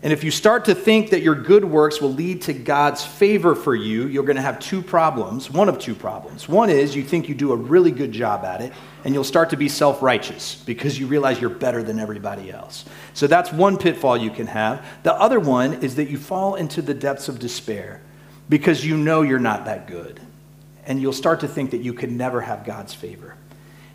And 0.04 0.12
if 0.12 0.22
you 0.22 0.30
start 0.30 0.66
to 0.66 0.74
think 0.74 1.10
that 1.10 1.22
your 1.22 1.34
good 1.34 1.64
works 1.64 1.98
will 1.98 2.12
lead 2.12 2.42
to 2.42 2.52
God's 2.52 3.02
favor 3.02 3.54
for 3.54 3.74
you, 3.74 4.06
you're 4.06 4.22
going 4.22 4.36
to 4.36 4.42
have 4.42 4.60
two 4.60 4.82
problems. 4.82 5.50
One 5.50 5.70
of 5.70 5.78
two 5.78 5.94
problems. 5.94 6.46
One 6.46 6.68
is 6.68 6.94
you 6.94 7.02
think 7.02 7.26
you 7.26 7.34
do 7.34 7.52
a 7.52 7.56
really 7.56 7.90
good 7.90 8.12
job 8.12 8.44
at 8.44 8.60
it, 8.60 8.74
and 9.04 9.14
you'll 9.14 9.24
start 9.24 9.48
to 9.50 9.56
be 9.56 9.66
self 9.66 10.02
righteous 10.02 10.62
because 10.66 10.98
you 10.98 11.06
realize 11.06 11.40
you're 11.40 11.48
better 11.48 11.82
than 11.82 11.98
everybody 11.98 12.52
else. 12.52 12.84
So 13.14 13.26
that's 13.26 13.50
one 13.50 13.78
pitfall 13.78 14.18
you 14.18 14.30
can 14.30 14.46
have. 14.46 14.86
The 15.04 15.14
other 15.14 15.40
one 15.40 15.82
is 15.82 15.94
that 15.94 16.10
you 16.10 16.18
fall 16.18 16.56
into 16.56 16.82
the 16.82 16.92
depths 16.92 17.30
of 17.30 17.38
despair 17.38 18.02
because 18.48 18.84
you 18.84 18.96
know 18.96 19.22
you're 19.22 19.38
not 19.38 19.64
that 19.64 19.86
good. 19.86 20.20
And 20.86 21.00
you'll 21.00 21.12
start 21.12 21.40
to 21.40 21.48
think 21.48 21.70
that 21.70 21.80
you 21.80 21.94
could 21.94 22.12
never 22.12 22.40
have 22.40 22.64
God's 22.64 22.92
favor. 22.92 23.36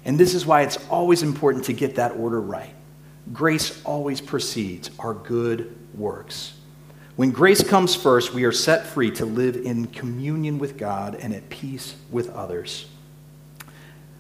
And 0.05 0.19
this 0.19 0.33
is 0.33 0.45
why 0.45 0.61
it's 0.63 0.77
always 0.89 1.21
important 1.21 1.65
to 1.65 1.73
get 1.73 1.95
that 1.95 2.13
order 2.13 2.41
right. 2.41 2.73
Grace 3.31 3.83
always 3.83 4.21
precedes 4.21 4.89
our 4.97 5.13
good 5.13 5.75
works. 5.93 6.53
When 7.15 7.31
grace 7.31 7.61
comes 7.61 7.95
first, 7.95 8.33
we 8.33 8.45
are 8.45 8.51
set 8.51 8.87
free 8.87 9.11
to 9.11 9.25
live 9.25 9.57
in 9.57 9.87
communion 9.87 10.57
with 10.57 10.77
God 10.77 11.15
and 11.15 11.33
at 11.33 11.49
peace 11.49 11.95
with 12.09 12.29
others. 12.29 12.87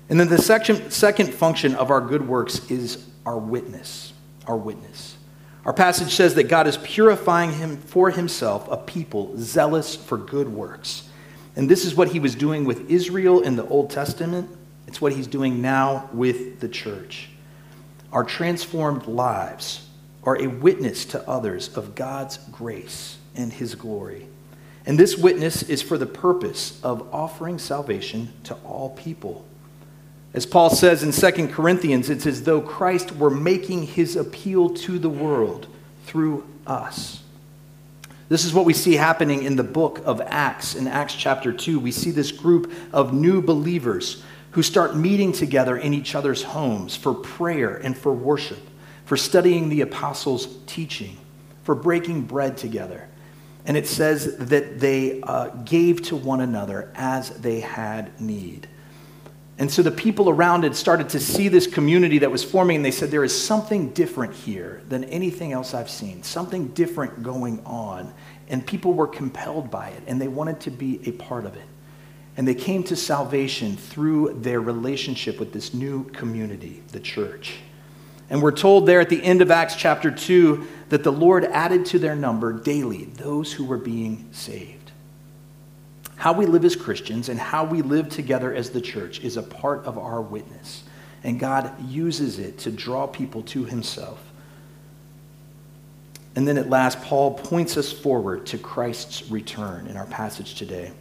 And 0.09 0.19
then 0.19 0.27
the 0.27 0.37
section, 0.37 0.91
second 0.91 1.33
function 1.33 1.75
of 1.75 1.91
our 1.91 2.01
good 2.01 2.27
works 2.27 2.69
is 2.69 3.07
our 3.25 3.37
witness. 3.37 4.11
Our 4.47 4.57
witness. 4.57 5.15
Our 5.65 5.73
passage 5.73 6.13
says 6.13 6.35
that 6.35 6.43
God 6.43 6.67
is 6.67 6.77
purifying 6.77 7.53
him 7.53 7.77
for 7.77 8.11
himself 8.11 8.67
a 8.71 8.77
people 8.77 9.33
zealous 9.37 9.95
for 9.95 10.17
good 10.17 10.47
works. 10.49 11.09
And 11.55 11.69
this 11.69 11.85
is 11.85 11.95
what 11.95 12.09
he 12.09 12.19
was 12.19 12.35
doing 12.35 12.63
with 12.63 12.89
Israel 12.89 13.41
in 13.41 13.55
the 13.55 13.67
Old 13.67 13.89
Testament. 13.89 14.49
It's 14.87 15.01
what 15.01 15.13
he's 15.13 15.27
doing 15.27 15.61
now 15.61 16.09
with 16.13 16.59
the 16.59 16.69
church. 16.69 17.29
Our 18.11 18.23
transformed 18.23 19.05
lives 19.07 19.87
are 20.23 20.41
a 20.41 20.47
witness 20.47 21.05
to 21.05 21.29
others 21.29 21.75
of 21.75 21.95
God's 21.95 22.37
grace 22.51 23.17
and 23.35 23.51
his 23.51 23.75
glory. 23.75 24.27
And 24.85 24.97
this 24.97 25.17
witness 25.17 25.63
is 25.63 25.81
for 25.81 25.97
the 25.97 26.05
purpose 26.05 26.79
of 26.83 27.13
offering 27.13 27.59
salvation 27.59 28.33
to 28.45 28.55
all 28.65 28.91
people. 28.91 29.45
As 30.33 30.45
Paul 30.45 30.69
says 30.69 31.03
in 31.03 31.11
2 31.11 31.47
Corinthians, 31.47 32.09
it's 32.09 32.27
as 32.27 32.43
though 32.43 32.61
Christ 32.61 33.15
were 33.15 33.31
making 33.31 33.83
his 33.83 34.15
appeal 34.15 34.69
to 34.69 34.99
the 34.99 35.09
world 35.09 35.67
through 36.05 36.45
us. 36.67 37.23
This 38.29 38.45
is 38.45 38.53
what 38.53 38.65
we 38.65 38.73
see 38.73 38.93
happening 38.93 39.41
in 39.41 39.55
the 39.55 39.63
book 39.63 40.01
of 40.05 40.21
Acts. 40.21 40.75
In 40.75 40.87
Acts 40.87 41.15
chapter 41.15 41.51
2, 41.51 41.79
we 41.79 41.91
see 41.91 42.11
this 42.11 42.31
group 42.31 42.71
of 42.93 43.11
new 43.11 43.41
believers 43.41 44.23
who 44.51 44.61
start 44.61 44.95
meeting 44.95 45.31
together 45.31 45.77
in 45.77 45.95
each 45.95 46.13
other's 46.13 46.43
homes 46.43 46.95
for 46.95 47.13
prayer 47.13 47.75
and 47.75 47.97
for 47.97 48.13
worship, 48.13 48.59
for 49.05 49.17
studying 49.17 49.69
the 49.69 49.81
apostles' 49.81 50.57
teaching, 50.67 51.17
for 51.63 51.73
breaking 51.73 52.21
bread 52.21 52.55
together. 52.55 53.07
And 53.65 53.75
it 53.75 53.87
says 53.87 54.37
that 54.37 54.79
they 54.79 55.21
uh, 55.21 55.47
gave 55.65 56.03
to 56.03 56.15
one 56.15 56.41
another 56.41 56.91
as 56.93 57.31
they 57.31 57.61
had 57.61 58.19
need. 58.21 58.67
And 59.59 59.69
so 59.69 59.81
the 59.81 59.91
people 59.91 60.29
around 60.29 60.63
it 60.63 60.73
started 60.73 61.09
to 61.09 61.19
see 61.19 61.49
this 61.49 61.67
community 61.67 62.19
that 62.19 62.31
was 62.31 62.45
forming, 62.45 62.77
and 62.77 62.85
they 62.85 62.91
said, 62.91 63.11
There 63.11 63.25
is 63.25 63.37
something 63.37 63.89
different 63.89 64.33
here 64.33 64.81
than 64.87 65.03
anything 65.03 65.51
else 65.51 65.73
I've 65.73 65.89
seen, 65.89 66.23
something 66.23 66.69
different 66.69 67.23
going 67.23 67.59
on. 67.65 68.13
And 68.47 68.65
people 68.65 68.93
were 68.93 69.05
compelled 69.05 69.69
by 69.69 69.89
it, 69.89 70.01
and 70.07 70.19
they 70.19 70.29
wanted 70.29 70.61
to 70.61 70.71
be 70.71 71.01
a 71.05 71.11
part 71.11 71.45
of 71.45 71.57
it. 71.57 71.65
And 72.37 72.47
they 72.47 72.55
came 72.55 72.83
to 72.85 72.95
salvation 72.95 73.75
through 73.75 74.39
their 74.39 74.61
relationship 74.61 75.41
with 75.41 75.51
this 75.51 75.73
new 75.73 76.05
community, 76.05 76.81
the 76.93 77.01
church. 77.01 77.57
And 78.29 78.41
we're 78.41 78.53
told 78.53 78.85
there 78.85 79.01
at 79.01 79.09
the 79.09 79.21
end 79.21 79.41
of 79.41 79.51
Acts 79.51 79.75
chapter 79.75 80.09
2 80.09 80.65
that 80.87 81.03
the 81.03 81.11
Lord 81.11 81.43
added 81.43 81.85
to 81.87 81.99
their 81.99 82.15
number 82.15 82.53
daily 82.53 83.05
those 83.05 83.51
who 83.51 83.65
were 83.65 83.77
being 83.77 84.29
saved. 84.31 84.78
How 86.19 86.33
we 86.33 86.45
live 86.45 86.65
as 86.65 86.75
Christians 86.75 87.29
and 87.29 87.39
how 87.39 87.63
we 87.63 87.81
live 87.81 88.09
together 88.09 88.53
as 88.53 88.71
the 88.71 88.81
church 88.81 89.21
is 89.21 89.37
a 89.37 89.41
part 89.41 89.85
of 89.85 89.97
our 89.97 90.21
witness. 90.21 90.83
And 91.23 91.39
God 91.39 91.73
uses 91.87 92.39
it 92.39 92.57
to 92.59 92.71
draw 92.71 93.07
people 93.07 93.41
to 93.43 93.63
himself. 93.63 94.19
And 96.35 96.45
then 96.45 96.57
at 96.57 96.69
last, 96.69 97.01
Paul 97.01 97.35
points 97.35 97.77
us 97.77 97.93
forward 97.93 98.45
to 98.47 98.57
Christ's 98.57 99.31
return 99.31 99.87
in 99.87 99.95
our 99.95 100.07
passage 100.07 100.55
today. 100.55 100.91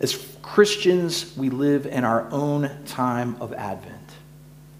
As 0.00 0.28
Christians, 0.42 1.36
we 1.36 1.48
live 1.48 1.86
in 1.86 2.04
our 2.04 2.28
own 2.32 2.70
time 2.86 3.36
of 3.40 3.52
Advent. 3.52 3.94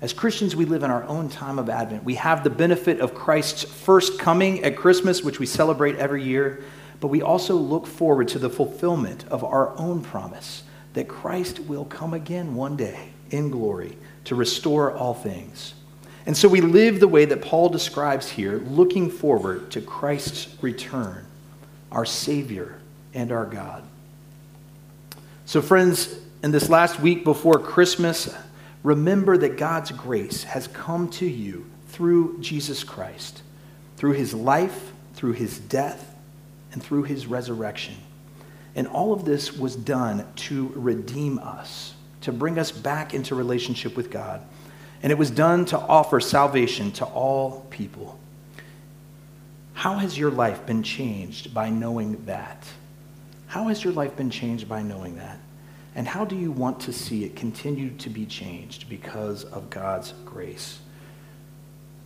As 0.00 0.12
Christians, 0.12 0.56
we 0.56 0.64
live 0.64 0.82
in 0.82 0.90
our 0.90 1.04
own 1.04 1.28
time 1.28 1.60
of 1.60 1.70
Advent. 1.70 2.02
We 2.02 2.16
have 2.16 2.42
the 2.42 2.50
benefit 2.50 2.98
of 2.98 3.14
Christ's 3.14 3.62
first 3.62 4.18
coming 4.18 4.64
at 4.64 4.76
Christmas, 4.76 5.22
which 5.22 5.38
we 5.38 5.46
celebrate 5.46 5.94
every 5.94 6.24
year, 6.24 6.64
but 7.00 7.08
we 7.08 7.22
also 7.22 7.54
look 7.54 7.86
forward 7.86 8.28
to 8.28 8.38
the 8.38 8.50
fulfillment 8.50 9.24
of 9.28 9.44
our 9.44 9.76
own 9.78 10.02
promise 10.02 10.64
that 10.94 11.08
Christ 11.08 11.60
will 11.60 11.84
come 11.84 12.14
again 12.14 12.54
one 12.54 12.76
day 12.76 13.10
in 13.30 13.50
glory 13.50 13.96
to 14.24 14.34
restore 14.34 14.92
all 14.92 15.14
things. 15.14 15.74
And 16.26 16.36
so 16.36 16.48
we 16.48 16.60
live 16.60 17.00
the 17.00 17.08
way 17.08 17.24
that 17.24 17.40
Paul 17.40 17.68
describes 17.68 18.28
here, 18.28 18.58
looking 18.58 19.10
forward 19.10 19.70
to 19.70 19.80
Christ's 19.80 20.48
return, 20.60 21.24
our 21.90 22.04
Savior 22.04 22.78
and 23.14 23.32
our 23.32 23.46
God. 23.46 23.82
So, 25.46 25.62
friends, 25.62 26.14
in 26.42 26.50
this 26.50 26.68
last 26.68 27.00
week 27.00 27.24
before 27.24 27.58
Christmas, 27.58 28.34
remember 28.82 29.38
that 29.38 29.56
God's 29.56 29.90
grace 29.90 30.42
has 30.44 30.68
come 30.68 31.08
to 31.12 31.26
you 31.26 31.64
through 31.88 32.40
Jesus 32.40 32.84
Christ, 32.84 33.42
through 33.96 34.12
his 34.12 34.34
life, 34.34 34.92
through 35.14 35.32
his 35.32 35.58
death, 35.58 36.14
and 36.72 36.82
through 36.82 37.04
his 37.04 37.26
resurrection. 37.26 37.94
And 38.74 38.86
all 38.86 39.12
of 39.12 39.24
this 39.24 39.56
was 39.56 39.74
done 39.74 40.26
to 40.36 40.72
redeem 40.74 41.38
us, 41.38 41.94
to 42.22 42.32
bring 42.32 42.58
us 42.58 42.70
back 42.70 43.14
into 43.14 43.34
relationship 43.34 43.96
with 43.96 44.10
God. 44.10 44.42
And 45.02 45.12
it 45.12 45.18
was 45.18 45.30
done 45.30 45.64
to 45.66 45.78
offer 45.78 46.20
salvation 46.20 46.92
to 46.92 47.04
all 47.04 47.66
people. 47.70 48.18
How 49.72 49.94
has 49.94 50.18
your 50.18 50.30
life 50.30 50.66
been 50.66 50.82
changed 50.82 51.54
by 51.54 51.70
knowing 51.70 52.24
that? 52.26 52.66
How 53.46 53.68
has 53.68 53.82
your 53.82 53.92
life 53.92 54.16
been 54.16 54.30
changed 54.30 54.68
by 54.68 54.82
knowing 54.82 55.16
that? 55.16 55.38
And 55.94 56.06
how 56.06 56.24
do 56.24 56.36
you 56.36 56.52
want 56.52 56.80
to 56.80 56.92
see 56.92 57.24
it 57.24 57.34
continue 57.34 57.90
to 57.98 58.10
be 58.10 58.26
changed 58.26 58.88
because 58.88 59.44
of 59.44 59.70
God's 59.70 60.14
grace? 60.24 60.80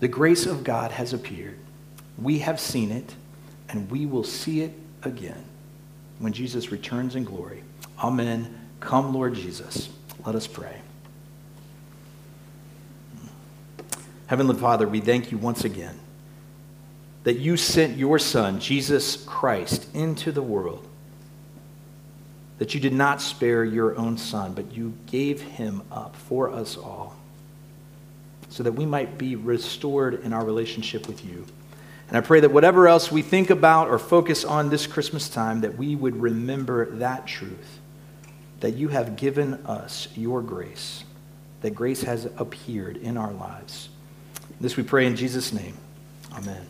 The 0.00 0.08
grace 0.08 0.46
of 0.46 0.64
God 0.64 0.92
has 0.92 1.12
appeared. 1.12 1.58
We 2.18 2.40
have 2.40 2.60
seen 2.60 2.90
it, 2.90 3.14
and 3.72 3.90
we 3.90 4.06
will 4.06 4.22
see 4.22 4.60
it 4.60 4.72
again 5.02 5.44
when 6.20 6.32
Jesus 6.32 6.70
returns 6.70 7.16
in 7.16 7.24
glory. 7.24 7.64
Amen. 7.98 8.58
Come, 8.78 9.12
Lord 9.12 9.34
Jesus. 9.34 9.88
Let 10.24 10.36
us 10.36 10.46
pray. 10.46 10.80
Heavenly 14.28 14.56
Father, 14.56 14.86
we 14.86 15.00
thank 15.00 15.32
you 15.32 15.38
once 15.38 15.64
again 15.64 15.98
that 17.24 17.38
you 17.38 17.56
sent 17.56 17.96
your 17.96 18.18
Son, 18.18 18.60
Jesus 18.60 19.16
Christ, 19.24 19.88
into 19.94 20.30
the 20.30 20.42
world 20.42 20.86
that 22.62 22.74
you 22.74 22.80
did 22.80 22.92
not 22.92 23.20
spare 23.20 23.64
your 23.64 23.98
own 23.98 24.16
son, 24.16 24.52
but 24.52 24.72
you 24.72 24.94
gave 25.06 25.40
him 25.40 25.82
up 25.90 26.14
for 26.14 26.48
us 26.48 26.76
all, 26.76 27.16
so 28.50 28.62
that 28.62 28.70
we 28.70 28.86
might 28.86 29.18
be 29.18 29.34
restored 29.34 30.22
in 30.22 30.32
our 30.32 30.44
relationship 30.44 31.08
with 31.08 31.24
you. 31.24 31.44
And 32.12 32.18
I 32.18 32.20
pray 32.20 32.40
that 32.40 32.52
whatever 32.52 32.88
else 32.88 33.10
we 33.10 33.22
think 33.22 33.48
about 33.48 33.88
or 33.88 33.98
focus 33.98 34.44
on 34.44 34.68
this 34.68 34.86
Christmas 34.86 35.30
time, 35.30 35.62
that 35.62 35.78
we 35.78 35.96
would 35.96 36.14
remember 36.14 36.90
that 36.96 37.26
truth, 37.26 37.80
that 38.60 38.72
you 38.72 38.88
have 38.88 39.16
given 39.16 39.54
us 39.64 40.08
your 40.14 40.42
grace, 40.42 41.04
that 41.62 41.70
grace 41.70 42.02
has 42.02 42.26
appeared 42.36 42.98
in 42.98 43.16
our 43.16 43.32
lives. 43.32 43.88
This 44.60 44.76
we 44.76 44.82
pray 44.82 45.06
in 45.06 45.16
Jesus' 45.16 45.54
name. 45.54 45.74
Amen. 46.34 46.66